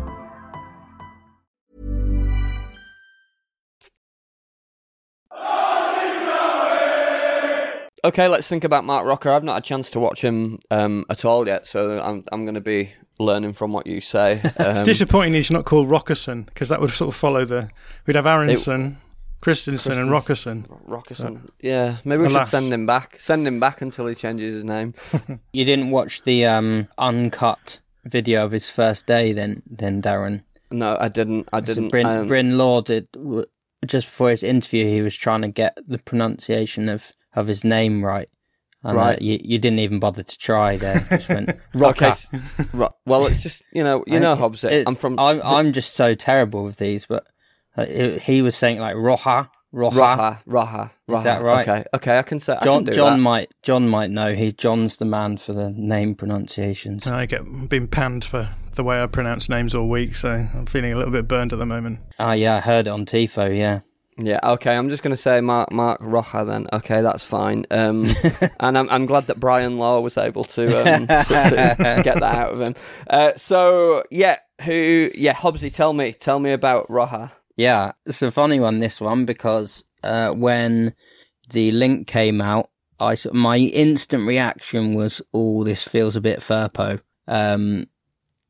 [8.04, 9.30] Okay, let's think about Marc Roca.
[9.30, 12.44] I've not had a chance to watch him um, at all yet, so I'm I'm
[12.44, 14.42] going to be learning from what you say.
[14.58, 17.70] Um, it's disappointing he's not called Rockerson because that would sort of follow the.
[18.06, 18.98] We'd have Aaronson.
[19.44, 20.66] Kristensen and Rockerson.
[20.88, 21.50] Rockerson.
[21.61, 22.48] Yeah, maybe we Alas.
[22.50, 23.20] should send him back.
[23.20, 24.94] Send him back until he changes his name.
[25.52, 30.42] You didn't watch the um, uncut video of his first day, then, then Darren.
[30.70, 31.48] No, I didn't.
[31.52, 31.90] I didn't.
[31.90, 33.07] Bryn, um, Bryn Law did
[33.87, 34.87] just before his interview.
[34.87, 38.28] He was trying to get the pronunciation of, of his name right.
[38.83, 39.16] And, Right.
[39.16, 40.98] Uh, you, you didn't even bother to try there.
[41.11, 42.07] Just went, Rocker.
[42.07, 42.28] s-
[42.72, 44.64] ro- well, it's just you know, you know, Hobbs.
[44.64, 47.30] I'm from I'm, I'm just so terrible with these, but uh,
[47.76, 49.92] it- he was saying like Roja, Roja.
[49.92, 51.18] Raha, Raha, Raha.
[51.18, 51.68] Is that right?
[51.68, 52.56] Okay, okay, I can say.
[52.60, 53.18] I John can do John that.
[53.22, 54.34] might John might know.
[54.34, 57.06] He John's the man for the name pronunciations.
[57.06, 60.92] I get been panned for the way I pronounce names all week, so I'm feeling
[60.92, 62.00] a little bit burned at the moment.
[62.18, 63.56] Ah, yeah, I heard it on Tifo.
[63.56, 63.80] Yeah,
[64.16, 64.76] Yeah, okay.
[64.76, 66.66] I'm just going to say Mark Mark Roja then.
[66.72, 67.66] Okay, that's fine.
[67.70, 68.06] Um,
[68.60, 72.22] and I'm I'm glad that Brian Law was able to, um, to, to get that
[72.37, 72.74] out of him.
[73.08, 75.10] Uh, so yeah, who?
[75.16, 77.32] Yeah, Hobbsy, tell me, tell me about Roja.
[77.56, 77.92] Yeah.
[78.06, 78.78] It's a funny one.
[78.78, 80.94] This one because uh, when
[81.50, 87.00] the link came out, I my instant reaction was, "Oh, this feels a bit Firpo."
[87.26, 87.86] Um,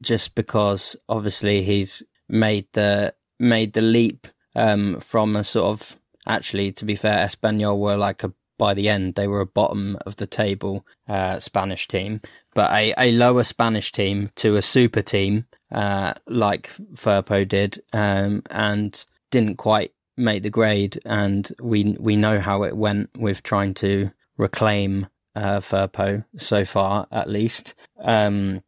[0.02, 6.72] just because obviously he's made the made the leap um, from a sort of actually
[6.72, 10.16] to be fair, Espanyol were like a by the end they were a bottom of
[10.16, 12.20] the table uh, Spanish team,
[12.54, 18.42] but a, a lower Spanish team to a super team uh, like Firpo did, um,
[18.50, 20.98] and didn't quite make the grade.
[21.04, 27.06] And we we know how it went with trying to reclaim uh, Firpo so far,
[27.10, 27.74] at least.
[28.00, 28.62] Um,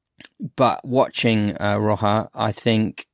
[0.56, 3.06] but watching uh, Roja, I think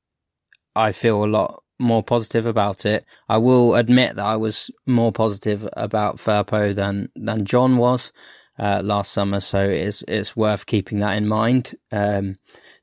[0.74, 3.04] I feel a lot more positive about it.
[3.28, 8.12] I will admit that I was more positive about Firpo than than John was
[8.58, 11.74] uh, last summer, so it's it's worth keeping that in mind.
[11.90, 12.38] Um,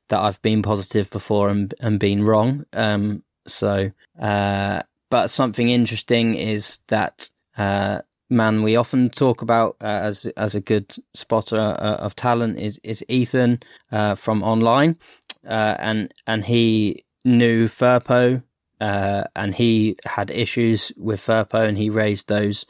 [0.08, 2.64] that I've been positive before and and been wrong.
[2.72, 9.86] Um, so, uh, but something interesting is that uh, man we often talk about uh,
[9.86, 13.60] as as a good spotter uh, of talent is is Ethan
[13.90, 14.96] uh, from online,
[15.46, 18.42] uh, and and he knew Firpo,
[18.80, 22.66] uh, and he had issues with Firpo, and he raised those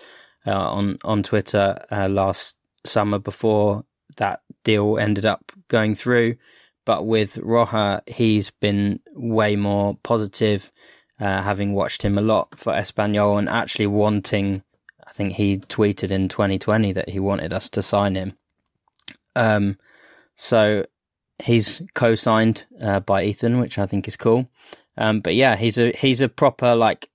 [0.46, 3.84] uh, on on Twitter uh, last summer before
[4.16, 6.36] that deal ended up going through.
[6.84, 10.72] But with Roja, he's been way more positive,
[11.20, 14.62] uh, having watched him a lot for Espanyol and actually wanting.
[15.06, 18.36] I think he tweeted in 2020 that he wanted us to sign him.
[19.34, 19.76] Um,
[20.36, 20.84] so
[21.42, 24.48] he's co-signed uh, by Ethan, which I think is cool.
[24.96, 27.08] Um, but yeah, he's a he's a proper like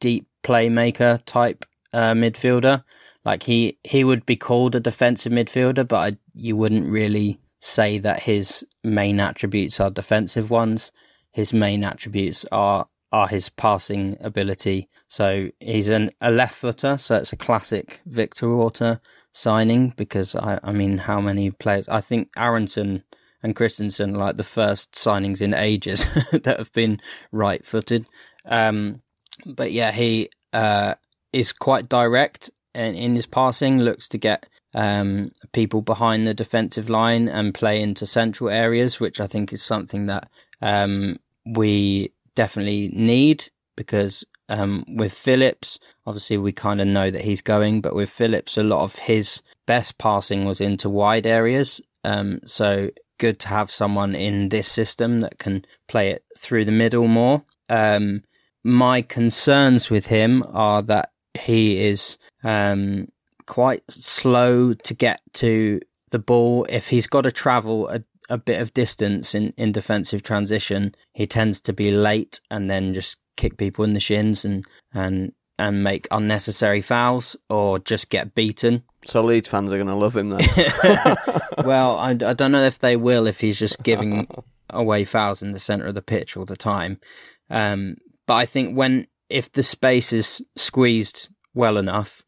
[0.00, 2.84] deep playmaker type uh, midfielder.
[3.24, 7.98] Like he he would be called a defensive midfielder, but I, you wouldn't really say
[7.98, 10.92] that his main attributes are defensive ones.
[11.32, 14.88] His main attributes are are his passing ability.
[15.08, 19.00] So he's an a left footer, so it's a classic Victor Orta
[19.32, 23.04] signing because I I mean how many players I think Aaronson
[23.44, 26.98] and Kristensen like the first signings in ages that have been
[27.30, 28.06] right footed.
[28.46, 29.02] Um,
[29.44, 30.94] but yeah, he uh,
[31.32, 36.88] is quite direct in, in his passing, looks to get um, people behind the defensive
[36.88, 40.30] line and play into central areas, which I think is something that
[40.62, 47.42] um, we definitely need because um, with Phillips, obviously we kind of know that he's
[47.42, 51.82] going, but with Phillips, a lot of his best passing was into wide areas.
[52.04, 56.72] Um, so good to have someone in this system that can play it through the
[56.72, 57.44] middle more.
[57.68, 58.22] Um,
[58.62, 63.08] my concerns with him are that he is um,
[63.46, 66.66] quite slow to get to the ball.
[66.68, 71.26] If he's got to travel a, a bit of distance in, in defensive transition, he
[71.26, 75.84] tends to be late and then just kick people in the shins and and and
[75.84, 78.82] make unnecessary fouls or just get beaten.
[79.04, 80.48] So Leeds fans are going to love him then.
[81.64, 84.26] well, I, I don't know if they will if he's just giving
[84.70, 87.00] away fouls in the centre of the pitch all the time.
[87.50, 92.22] Um, but I think when if the space is squeezed well enough,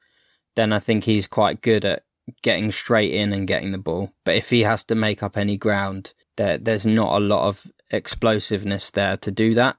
[0.54, 2.02] then I think he's quite good at
[2.42, 4.12] getting straight in and getting the ball.
[4.24, 7.66] But if he has to make up any ground, there there's not a lot of
[7.90, 9.76] explosiveness there to do that.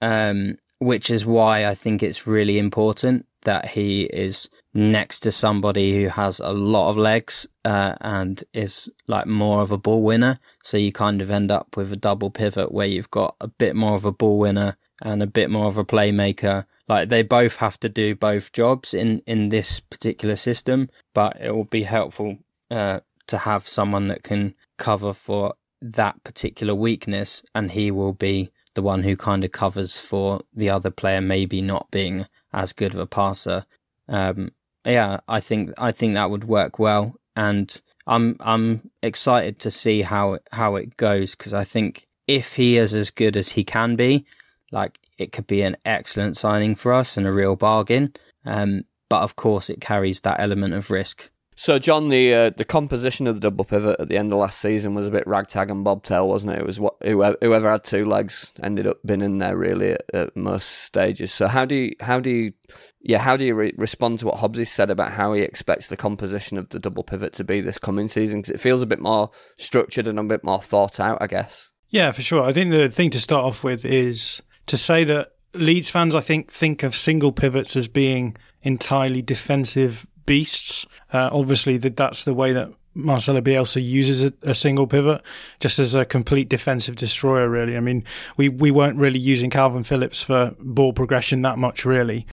[0.00, 6.02] Um, which is why I think it's really important that he is next to somebody
[6.02, 10.38] who has a lot of legs uh, and is like more of a ball winner.
[10.62, 13.76] So you kind of end up with a double pivot where you've got a bit
[13.76, 16.66] more of a ball winner and a bit more of a playmaker.
[16.88, 21.54] Like they both have to do both jobs in in this particular system, but it
[21.54, 22.38] will be helpful
[22.70, 28.50] uh, to have someone that can cover for that particular weakness, and he will be
[28.74, 32.94] the one who kind of covers for the other player maybe not being as good
[32.94, 33.64] of a passer.
[34.08, 34.52] Um,
[34.84, 40.02] yeah, I think I think that would work well, and I'm I'm excited to see
[40.02, 43.96] how how it goes because I think if he is as good as he can
[43.96, 44.24] be,
[44.72, 48.12] like it could be an excellent signing for us and a real bargain.
[48.44, 51.29] Um, but of course, it carries that element of risk.
[51.60, 54.62] So, John, the uh, the composition of the double pivot at the end of last
[54.62, 56.60] season was a bit ragtag and bobtail, wasn't it?
[56.60, 60.04] It was what whoever, whoever had two legs ended up being in there really at,
[60.14, 61.34] at most stages.
[61.34, 62.54] So, how do you how do you
[63.02, 65.98] yeah how do you re- respond to what Hobbsy said about how he expects the
[65.98, 68.40] composition of the double pivot to be this coming season?
[68.40, 71.68] Because it feels a bit more structured and a bit more thought out, I guess.
[71.90, 72.42] Yeah, for sure.
[72.42, 76.20] I think the thing to start off with is to say that Leeds fans, I
[76.20, 80.86] think, think of single pivots as being entirely defensive beasts.
[81.12, 85.22] Uh, obviously, that that's the way that Marcelo Bielsa uses a, a, single pivot
[85.60, 87.48] just as a complete defensive destroyer.
[87.48, 88.04] Really, I mean,
[88.36, 92.26] we we weren't really using Kalvin Phillips for ball progression that much, really.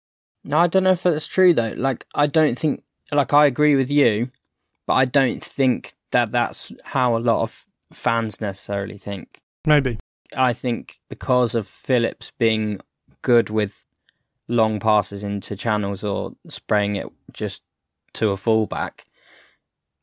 [0.44, 1.74] No, I don't know if that's true though.
[1.76, 2.84] Like, I don't think.
[3.12, 4.32] Like, I agree with you,
[4.86, 9.40] but I don't think that that's how a lot of fans necessarily think.
[9.66, 9.98] Maybe.
[10.36, 12.80] I think because of Phillips being
[13.22, 13.86] good with
[14.48, 17.64] long passes into channels or spraying it just
[18.18, 19.06] to a fullback,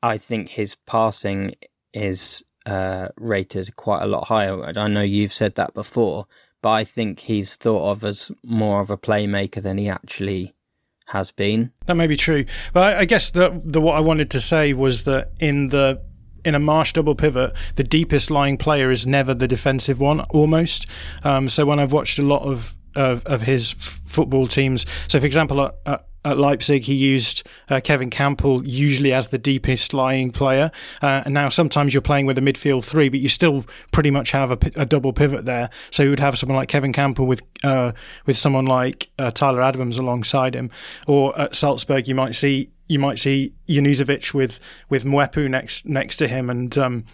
[0.02, 1.54] I think his passing
[1.92, 4.64] is uh, rated quite a lot higher.
[4.78, 6.26] I know you've said that before,
[6.62, 10.54] but I think he's thought of as more of a playmaker than he actually
[11.06, 11.72] has been.
[11.86, 15.04] That may be true, but I guess the the what I wanted to say was
[15.04, 16.00] that in the
[16.44, 20.86] in a Marsch double pivot, the deepest lying player is never the defensive one, almost.
[21.22, 24.86] Um, so when I've watched a lot of of, of his f- football teams.
[25.08, 29.39] So, for example, at, at, at Leipzig, he used uh, Kevin Kampl usually as the
[29.39, 30.70] deepest lying player.
[31.03, 34.31] Uh, and now sometimes you're playing with a midfield three, but you still pretty much
[34.31, 35.70] have a, a double pivot there.
[35.91, 37.93] So you would have someone like Kevin Kampl with uh,
[38.27, 40.70] with someone like uh, Tyler Adams alongside him.
[41.07, 46.16] Or at Salzburg, you might see you might see Junuzovic with with Mwepu next next
[46.18, 47.05] to him, and um,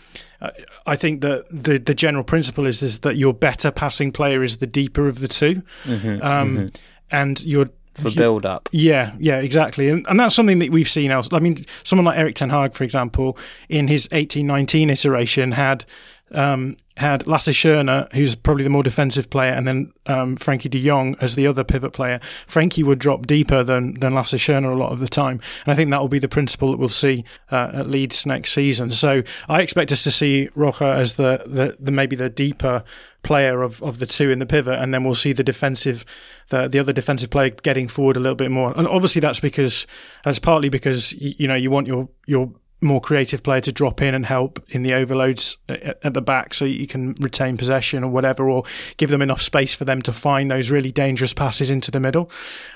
[0.86, 4.58] I think that the the general principle is is that your better passing player is
[4.58, 6.66] the deeper of the 2 mm-hmm, um, mm-hmm.
[7.10, 8.68] and your for build up.
[8.72, 9.88] Yeah, yeah, exactly.
[9.88, 11.28] And, and that's something that we've seen else.
[11.32, 13.36] I mean, someone like Erik Ten Hag, for example,
[13.68, 15.84] in his eighteen nineteen iteration had
[16.32, 20.82] um, had Lasse Schöne, who's probably the more defensive player, and then um, Frenkie de
[20.82, 22.20] Jong as the other pivot player.
[22.46, 25.74] Frenkie would drop deeper than than Lasse Schöne a lot of the time, and I
[25.74, 28.90] think that will be the principle that we'll see uh, at Leeds next season.
[28.90, 32.84] So I expect us to see Rocha as the, the, the maybe the deeper
[33.22, 36.04] player of, of the two in the pivot, and then we'll see the defensive,
[36.48, 38.72] the the other defensive player getting forward a little bit more.
[38.76, 39.86] And obviously that's because
[40.24, 44.14] that's partly because you know you want your your more creative player to drop in
[44.14, 48.48] and help in the overloads at the back so you can retain possession or whatever,
[48.48, 48.64] or
[48.96, 52.30] give them enough space for them to find those really dangerous passes into the middle.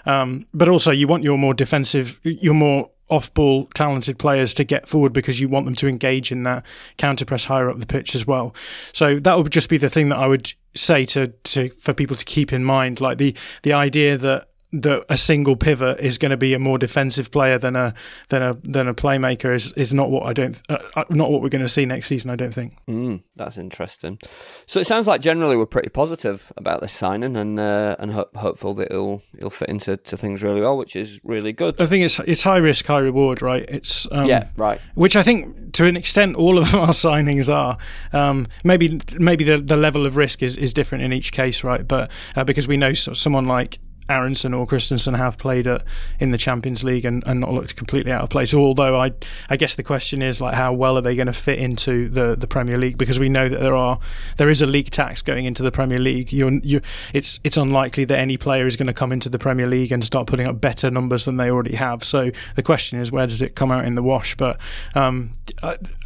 [0.06, 4.64] Um, but also, you want your more defensive, your more off ball talented players to
[4.64, 6.64] get forward because you want them to engage in that
[6.96, 8.54] counter press higher up the pitch as well.
[8.92, 12.16] So that would just be the thing that I would say to, to for people
[12.16, 14.48] to keep in mind, like the the idea that
[14.82, 17.94] that a single pivot is going to be a more defensive player than a
[18.28, 21.42] than a than a playmaker is is not what I don't uh, uh not what
[21.42, 22.30] we're going to see next season.
[22.30, 22.76] I don't think.
[22.88, 24.18] Mm, that's interesting.
[24.66, 28.30] So it sounds like generally we're pretty positive about this signing and uh, and ho-
[28.34, 31.80] hopeful that it'll it'll fit into to things really well, which is really good.
[31.80, 33.64] I think it's it's high risk, high reward, right?
[33.68, 34.80] It's um, yeah, right.
[34.94, 37.78] Which I think to an extent all of our signings are.
[38.12, 41.86] Um, maybe maybe the the level of risk is, is different in each case, right?
[41.86, 43.78] But uh, because we know someone like
[44.08, 45.84] Aaronson or Kristensen have played at,
[46.20, 48.52] in the Champions League and, and not looked completely out of place.
[48.54, 49.12] Although I,
[49.48, 52.36] I guess the question is like how well are they going to fit into the,
[52.36, 52.98] the Premier League?
[52.98, 53.98] Because we know that there are
[54.36, 56.32] there is a league tax going into the Premier League.
[56.32, 56.80] You're, you
[57.12, 60.04] it's it's unlikely that any player is going to come into the Premier League and
[60.04, 62.04] start putting up better numbers than they already have.
[62.04, 64.36] So the question is where does it come out in the wash?
[64.36, 64.58] But
[64.94, 65.32] um,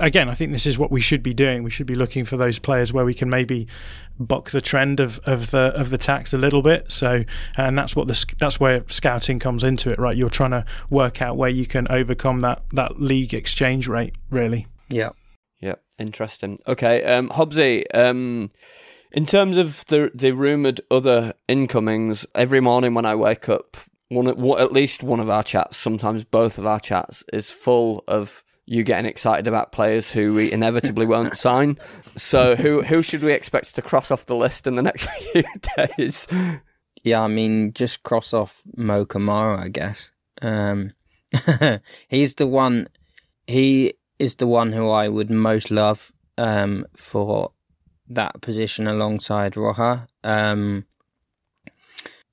[0.01, 1.63] again, I think this is what we should be doing.
[1.63, 3.67] We should be looking for those players where we can maybe
[4.19, 6.91] buck the trend of, of the of the tax a little bit.
[6.91, 7.25] So,
[7.57, 10.17] and that's what the that's where scouting comes into it, right?
[10.17, 14.67] You're trying to work out where you can overcome that that league exchange rate, really.
[14.89, 15.11] Yeah.
[15.61, 15.77] Yeah.
[15.99, 16.59] Interesting.
[16.67, 18.51] Okay, um, Hobbsy, um,
[19.11, 23.77] in terms of the the rumored other incomings, every morning when I wake up,
[24.09, 28.45] one at least one of our chats, sometimes both of our chats, is full of
[28.71, 31.79] you getting excited about players who we inevitably won't sign.
[32.17, 35.43] So who who should we expect to cross off the list in the next few
[35.77, 36.29] days?
[37.03, 40.11] Yeah, I mean, just cross off Mo Camara, I guess.
[40.43, 40.93] Um,
[42.09, 42.89] he's the one.
[43.47, 47.53] He is the one who I would most love um, for
[48.11, 50.07] that position alongside Roja.
[50.23, 50.85] Um,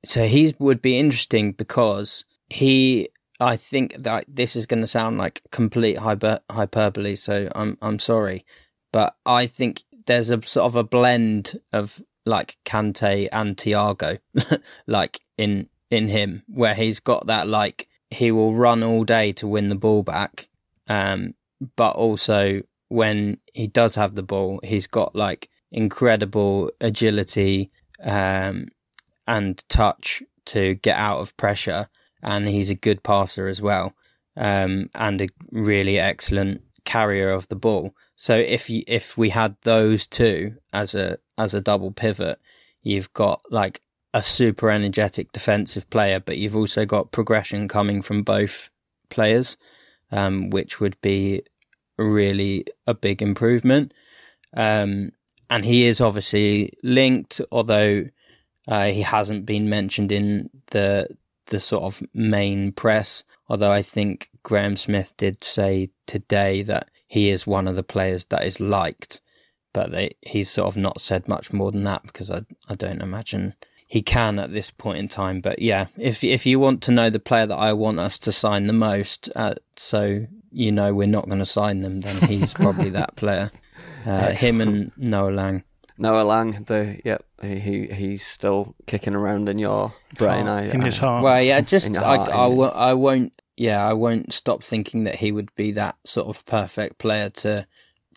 [0.04, 3.10] so he would be interesting because he,
[3.40, 7.16] I think that this is going to sound like complete hyper, hyperbole.
[7.16, 8.46] So I'm I'm sorry,
[8.92, 14.20] but I think there's a sort of a blend of like Kante and Thiago,
[14.88, 19.48] like in in him, where he's got that like he will run all day to
[19.48, 20.48] win the ball back,
[20.88, 21.34] um,
[21.76, 27.72] but also when he does have the ball, he's got like incredible agility
[28.04, 28.68] um,
[29.28, 31.90] and touch to get out of pressure,
[32.26, 33.94] and he's a good passer as well,
[34.36, 37.96] um, and a really excellent carrier of the ball.
[38.16, 42.40] So if you, if we had those two as a as a double pivot,
[42.82, 43.82] you've got like
[44.14, 48.70] a super energetic defensive player, but you've also got progression coming from both
[49.10, 49.58] players,
[50.12, 51.44] um, which would be
[51.98, 53.94] really a big improvement.
[54.56, 55.12] Um,
[55.50, 58.06] and he is obviously linked, although
[58.68, 61.10] uh, he hasn't been mentioned in the
[61.48, 63.24] the sort of main press.
[63.48, 68.26] Although I think Graham Smith did say today that he is one of the players
[68.28, 69.22] that is liked,
[69.74, 73.02] but they, he's sort of not said much more than that because I I don't
[73.02, 73.56] imagine
[73.88, 75.42] he can at this point in time.
[75.42, 78.32] But yeah, if if you want to know the player that I want us to
[78.32, 82.54] sign the most, uh, so you know we're not going to sign them, then he's
[82.54, 83.52] probably that player.
[84.06, 85.64] Uh, him and Noah Lang.
[85.98, 90.48] Noah Lang, the yep, he he's still kicking around in your brain.
[90.48, 91.24] I, in his heart.
[91.24, 92.48] Well, yeah, just I, heart, I, yeah.
[92.48, 93.34] wo- I won't.
[93.58, 97.66] Yeah, I won't stop thinking that he would be that sort of perfect player to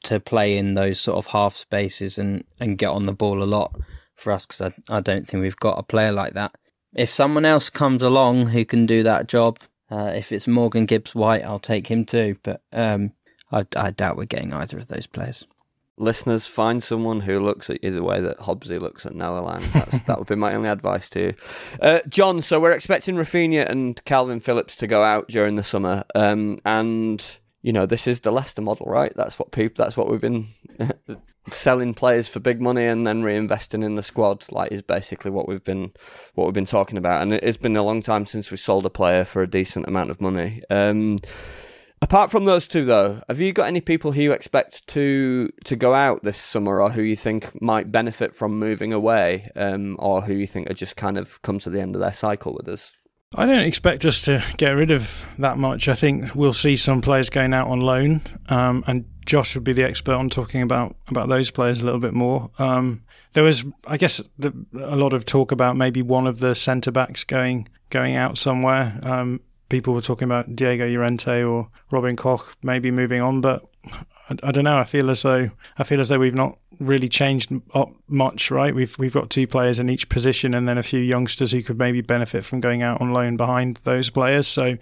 [0.04, 3.44] to play in those sort of half spaces and and get on the ball a
[3.44, 3.76] lot
[4.14, 6.52] for us because I I don't think we've got a player like that.
[6.94, 9.60] If someone else comes along who can do that job,
[9.90, 12.36] uh, if it's Morgan Gibbs White, I'll take him too.
[12.42, 13.12] But um,
[13.52, 15.46] I, I doubt we're getting either of those players.
[16.00, 19.16] Listeners, find someone who looks at you the way that Hobbsy looks at.
[19.18, 21.34] That's, that would be my only advice to you.
[21.80, 26.04] Uh, John, so we're expecting Raphinha and Kalvin Phillips to go out during the summer.
[26.14, 27.24] Um, and,
[27.62, 29.12] you know, this is the Leicester model, right?
[29.16, 30.48] That's what people, that's what we've been
[31.50, 35.48] selling players for big money and then reinvesting in the squad, like is basically what
[35.48, 35.92] we've been,
[36.34, 37.22] what we've been talking about.
[37.22, 40.10] And it's been a long time since we sold a player for a decent amount
[40.10, 40.62] of money.
[40.70, 41.18] Um,
[42.00, 45.76] Apart from those two, though, have you got any people who you expect to to
[45.76, 50.22] go out this summer, or who you think might benefit from moving away, um, or
[50.22, 52.68] who you think are just kind of come to the end of their cycle with
[52.68, 52.92] us?
[53.34, 55.88] I don't expect us to get rid of that much.
[55.88, 59.74] I think we'll see some players going out on loan, um, and Josh would be
[59.74, 62.50] the expert on talking about, about those players a little bit more.
[62.58, 63.02] Um,
[63.34, 66.90] there was, I guess, the, a lot of talk about maybe one of the centre
[66.90, 68.98] backs going going out somewhere.
[69.02, 73.64] Um, people were talking about Diego Llorente or Robin Koch maybe moving on, but
[74.28, 74.78] I, I don't know.
[74.78, 78.74] I feel as though I feel as though we've not really changed up much, right?
[78.74, 81.78] We've we've got two players in each position, and then a few youngsters who could
[81.78, 84.46] maybe benefit from going out on loan behind those players.
[84.46, 84.76] So,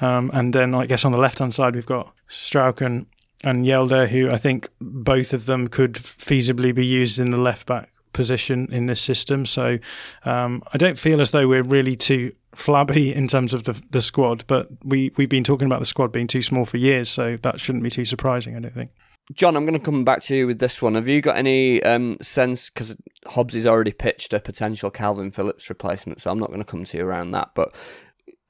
[0.00, 3.06] um, and then I guess on the left hand side we've got Strauchen
[3.44, 7.66] and Hjelde, who I think both of them could feasibly be used in the left
[7.66, 9.44] back position in this system.
[9.44, 9.78] So
[10.24, 14.00] um, I don't feel as though we're really too flabby in terms of the the
[14.00, 17.36] squad, but we we've been talking about the squad being too small for years, so
[17.36, 18.56] that shouldn't be too surprising.
[18.56, 18.90] I don't think.
[19.32, 20.96] John, I'm going to come back to you with this one.
[20.96, 22.68] Have you got any um, sense?
[22.68, 22.94] Because
[23.26, 26.84] Hobbs has already pitched a potential Kalvin Phillips replacement, so I'm not going to come
[26.84, 27.52] to you around that.
[27.54, 27.74] But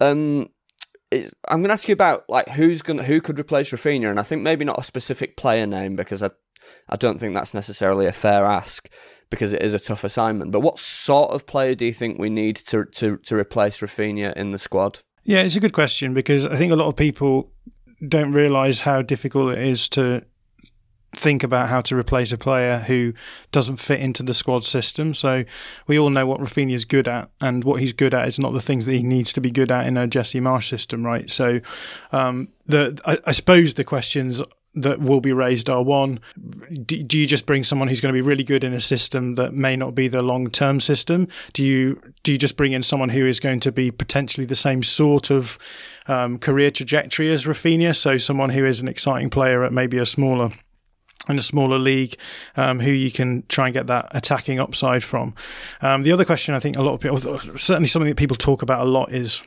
[0.01, 0.49] um,
[1.12, 4.25] I'm going to ask you about like who's going who could replace Raphinha, and I
[4.25, 6.31] think maybe not a specific player name because I
[6.89, 8.89] I don't think that's necessarily a fair ask
[9.35, 10.53] because it is a tough assignment.
[10.53, 14.32] But what sort of player do you think we need to to to replace Raphinha
[14.35, 15.01] in the squad?
[15.24, 17.51] Yeah, it's a good question because I think a lot of people
[18.07, 20.24] don't realise how difficult it is to
[21.16, 23.14] think about how to replace a player who
[23.53, 25.14] doesn't fit into the squad system.
[25.14, 25.45] So
[25.87, 28.53] we all know what Raphinha is good at, and what he's good at is not
[28.53, 31.30] the things that he needs to be good at in a Jesse Marsch system, right?
[31.30, 31.61] So
[32.12, 34.43] um, the I, I suppose the questions
[34.75, 36.20] that will be raised are one
[36.85, 39.55] do, you just bring someone who's going to be really good in a system that
[39.55, 43.09] may not be the long term system do you do you just bring in someone
[43.09, 45.59] who is going to be potentially the same sort of
[46.07, 50.07] um, career trajectory as Raphinha so someone who is an exciting player at maybe a
[50.07, 50.51] smaller
[51.29, 52.16] in a smaller league,
[52.57, 55.35] um, who you can try and get that attacking upside from.
[55.81, 58.62] Um, the other question I think a lot of people, certainly something that people talk
[58.62, 59.43] about a lot, is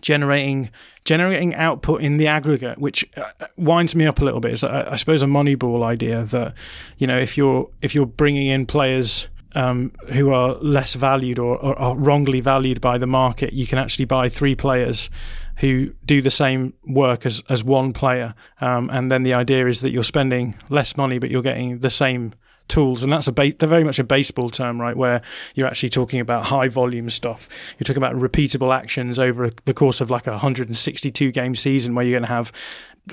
[0.00, 0.70] generating
[1.04, 4.52] generating output in the aggregate, which uh, winds me up a little bit.
[4.52, 6.54] Is I, I suppose a Moneyball idea that
[6.98, 9.28] you know if you're if you're bringing in players.
[9.54, 13.78] Um, who are less valued or, or are wrongly valued by the market, you can
[13.78, 15.08] actually buy three players
[15.56, 18.34] who do the same work as, as one player.
[18.60, 21.88] Um, and then the idea is that you're spending less money, but you're getting the
[21.88, 22.34] same
[22.68, 24.96] tools, and that's a ba- they're very much a baseball term, right?
[24.96, 25.22] Where
[25.54, 27.48] you're actually talking about high volume stuff.
[27.78, 32.04] You're talking about repeatable actions over the course of like a 162 game season, where
[32.04, 32.52] you're going to have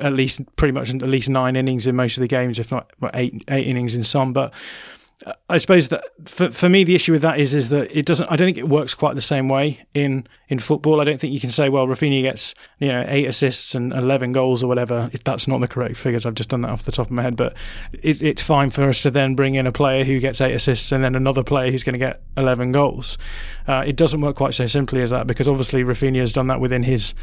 [0.01, 2.89] at least pretty much at least nine innings in most of the games, if not
[3.13, 4.33] eight eight innings in some.
[4.33, 4.53] But
[5.49, 8.29] I suppose that for, for me the issue with that is is that it doesn't
[8.29, 10.99] I don't think it works quite the same way in in football.
[10.99, 14.31] I don't think you can say well Raphinha gets you know eight assists and eleven
[14.31, 15.09] goals or whatever.
[15.23, 16.25] That's not the correct figures.
[16.25, 17.55] I've just done that off the top of my head, but
[18.01, 20.91] it, it's fine for us to then bring in a player who gets eight assists
[20.91, 23.17] and then another player who's going to get eleven goals.
[23.67, 26.59] Uh, it doesn't work quite so simply as that because obviously Raphinha has done that
[26.59, 27.13] within his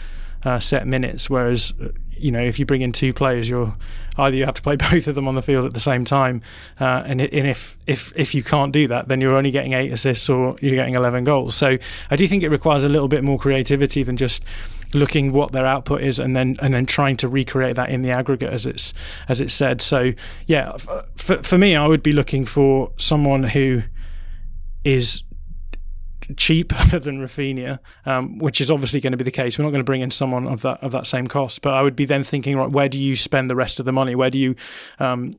[0.44, 1.28] uh, set minutes.
[1.28, 1.72] Whereas,
[2.16, 3.74] you know, if you bring in two players, you're
[4.18, 6.42] either you have to play both of them on the field at the same time,
[6.80, 9.92] uh, and, and if if if you can't do that, then you're only getting eight
[9.92, 11.54] assists or you're getting eleven goals.
[11.54, 11.78] So
[12.10, 14.42] I do think it requires a little bit more creativity than just
[14.92, 18.10] looking what their output is and then and then trying to recreate that in the
[18.10, 18.92] aggregate as it's
[19.28, 19.80] as it's said.
[19.80, 20.12] So
[20.46, 20.76] yeah,
[21.16, 23.82] for for me, I would be looking for someone who
[24.84, 25.22] is
[26.36, 29.58] cheaper than Raphinha, um, which is obviously going to be the case.
[29.58, 31.82] We're not going to bring in someone of that of that same cost, but I
[31.82, 34.14] would be then thinking, right, where do you spend the rest of the money?
[34.14, 34.54] Where do you
[34.98, 35.32] um,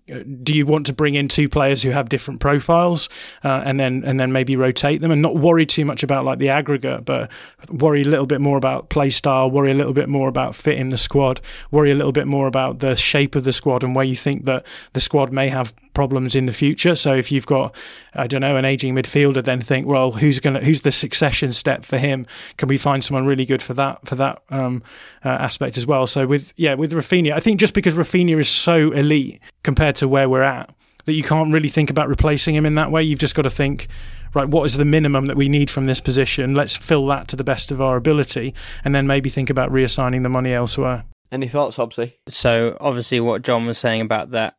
[0.44, 3.10] do you want to bring in two players who have different profiles,
[3.44, 6.40] uh, and then and then maybe rotate them and not worry too much about like
[6.40, 7.32] the aggregate, but
[7.70, 10.78] worry a little bit more about play style, worry a little bit more about fit
[10.78, 13.96] in the squad, worry a little bit more about the shape of the squad and
[13.96, 16.96] where you think that the squad may have problems in the future.
[16.96, 17.76] So if you've got,
[18.14, 21.54] I don't know, an aging midfielder, then think, well, who's going to, who's the succession
[21.54, 22.26] step for him?
[22.58, 24.84] Can we find someone really good for that, for that um,
[25.24, 26.08] uh, aspect as well?
[26.08, 30.08] So with, yeah, with Raphinha, I think just because Raphinha is so elite compared to
[30.08, 30.74] where we're at,
[31.06, 33.02] that you can't really think about replacing him in that way.
[33.04, 33.88] You've just got to think,
[34.34, 36.54] right, what is the minimum that we need from this position?
[36.54, 40.24] Let's fill that to the best of our ability, and then maybe think about reassigning
[40.24, 41.04] the money elsewhere.
[41.32, 42.14] Any thoughts, Hobbsy?
[42.28, 44.56] So obviously, what John was saying about that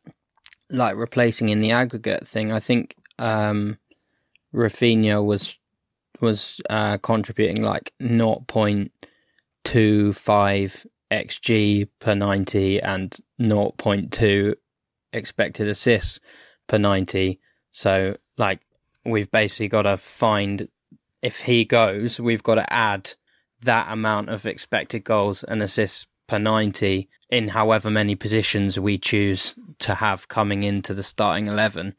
[0.73, 3.77] like replacing in the aggregate thing, I think um,
[4.53, 5.57] Raphinha was
[6.19, 14.53] was uh, contributing like 0.25 xg per 90 and 0.2
[15.11, 16.19] expected assists
[16.67, 17.39] per 90.
[17.71, 18.61] So like
[19.05, 20.69] we've basically got to find
[21.21, 23.11] if he goes, we've got to add
[23.61, 29.55] that amount of expected goals and assists per 90 in however many positions we choose
[29.79, 31.95] to have coming into the starting 11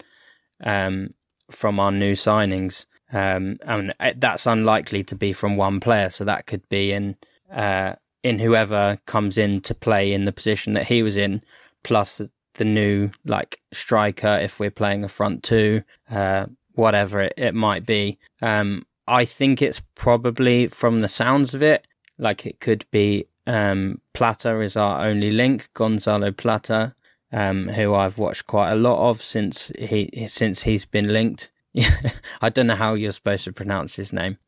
[0.63, 1.11] um,
[1.51, 2.87] from our new signings.
[3.13, 6.11] Um, and that's unlikely to be from one player.
[6.11, 7.17] So that could be in
[7.53, 11.43] uh, in whoever comes in to play in the position that he was in,
[11.83, 12.21] plus
[12.55, 17.85] the new like striker if we're playing a front two, uh, whatever it, it might
[17.85, 18.19] be.
[18.41, 21.87] Um, I think it's probably from the sounds of it,
[22.19, 26.95] like it could be um, Plata is our only link, Gonzalo Plata,
[27.33, 31.51] um, who I've watched quite a lot of since he since he's been linked.
[32.41, 34.39] I don't know how you're supposed to pronounce his name,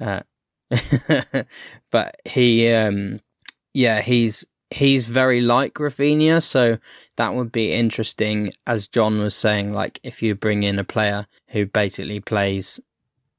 [0.00, 0.20] uh,
[1.90, 3.20] but he, um,
[3.72, 6.78] yeah, he's he's very like Raphinha, so
[7.16, 8.50] that would be interesting.
[8.66, 12.78] As John was saying, like if you bring in a player who basically plays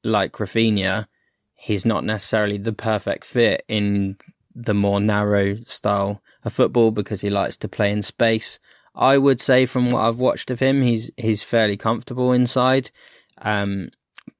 [0.02, 1.06] like Raphinha,
[1.54, 4.16] he's not necessarily the perfect fit in
[4.58, 8.58] the more narrow style of football because he likes to play in space.
[8.94, 12.90] I would say from what I've watched of him, he's he's fairly comfortable inside,
[13.40, 13.90] um,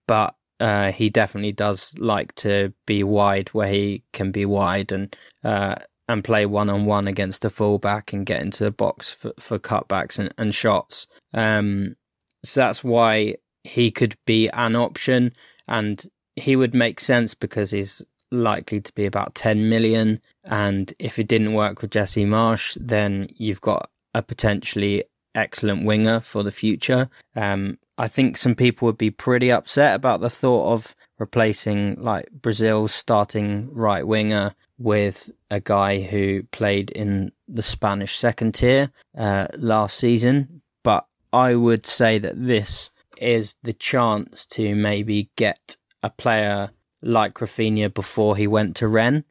[0.07, 5.17] but uh, he definitely does like to be wide where he can be wide and
[5.45, 5.77] uh,
[6.09, 9.59] and play one on one against a fullback and get into the box for, for
[9.59, 11.07] cutbacks and, and shots.
[11.33, 11.95] Um,
[12.43, 15.33] so that's why he could be an option,
[15.69, 16.05] and
[16.35, 20.21] he would make sense because he's likely to be about 10 million.
[20.45, 25.05] And if it didn't work with Jesse Marsch, then you've got a potentially
[25.35, 27.09] excellent winger for the future.
[27.37, 32.31] Um, I think some people would be pretty upset about the thought of replacing like
[32.31, 39.49] Brazil's starting right winger with a guy who played in the Spanish second tier uh,
[39.57, 40.63] last season.
[40.85, 46.71] But I would say that this is the chance to maybe get a player
[47.03, 49.25] like Raphinha before he went to Rennes.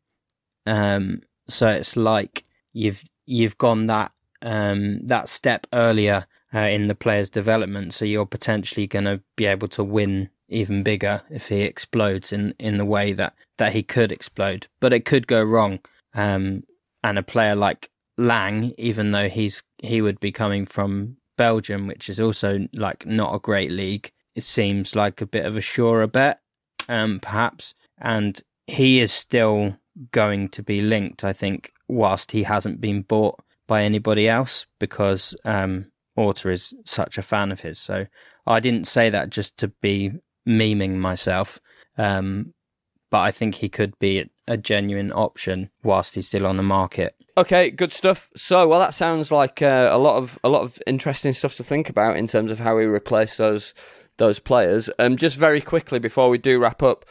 [0.66, 2.44] Um, so it's like
[2.74, 4.12] you've you've gone that
[4.42, 9.46] um, that step earlier uh, in the player's development, so you're potentially going to be
[9.46, 13.84] able to win even bigger if he explodes in, in the way that, that he
[13.84, 14.68] could explode.
[14.80, 15.80] But it could go wrong.
[16.14, 16.64] Um,
[17.04, 22.10] and a player like Lang, even though he's he would be coming from Belgium, which
[22.10, 26.08] is also like not a great league, it seems like a bit of a surer
[26.08, 26.40] bet
[26.88, 29.78] um, perhaps, and he is still
[30.12, 35.36] going to be linked, I think, whilst he hasn't been bought by anybody else, because
[35.44, 37.80] um, Orta is such a fan of his.
[37.80, 38.06] So
[38.46, 40.12] I didn't say that just to be
[40.48, 41.60] memeing myself.
[41.98, 42.54] Um,
[43.10, 47.16] but I think he could be a genuine option whilst he's still on the market.
[47.38, 48.30] Okay, good stuff.
[48.36, 51.64] So, well, that sounds like uh, a lot of a lot of interesting stuff to
[51.64, 53.74] think about in terms of how we replace those
[54.18, 54.90] those players.
[55.00, 57.06] Um, just very quickly before we do wrap up,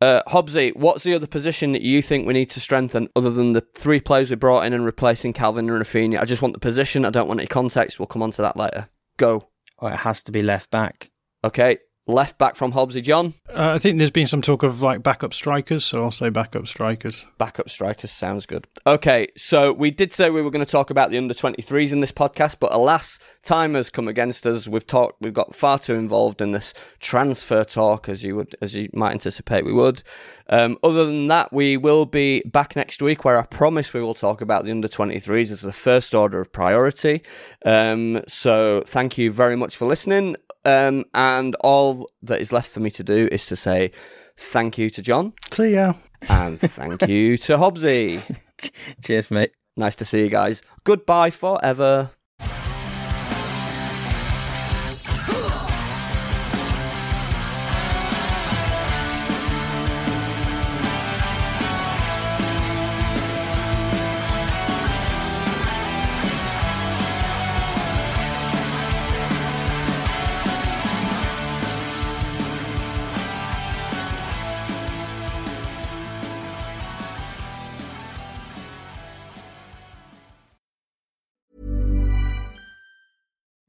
[0.00, 3.52] uh, Hobbsy, what's the other position that you think we need to strengthen other than
[3.52, 6.20] the three players we brought in and replacing Kalvin and Raphinha?
[6.20, 7.04] I just want the position.
[7.04, 7.98] I don't want any context.
[7.98, 8.88] We'll come on to that later.
[9.16, 9.40] Go.
[9.80, 11.10] Oh, it has to be left back.
[11.44, 11.78] Okay,
[12.08, 13.34] left back from Hobbsy, John.
[13.50, 16.66] Uh, I think there's been some talk of like backup strikers, so I'll say backup
[16.66, 17.26] strikers.
[17.36, 18.66] Backup strikers sounds good.
[18.86, 22.00] Okay, so we did say we were going to talk about the under 23s in
[22.00, 24.66] this podcast, but alas, time has come against us.
[24.66, 28.74] We've talked, we've got far too involved in this transfer talk, as you would, as
[28.74, 30.02] you might anticipate we would.
[30.48, 34.14] Um, other than that, we will be back next week, where I promise we will
[34.14, 37.22] talk about the under 23s as the first order of priority.
[37.66, 40.36] Um, so thank you very much for listening.
[40.68, 43.90] Um, and all that is left for me to do is to say
[44.36, 45.32] thank you to John.
[45.50, 45.94] See ya.
[46.28, 48.20] And thank you to Hobbsy.
[49.04, 49.52] Cheers, mate.
[49.76, 50.62] Nice to see you guys.
[50.84, 52.10] Goodbye forever.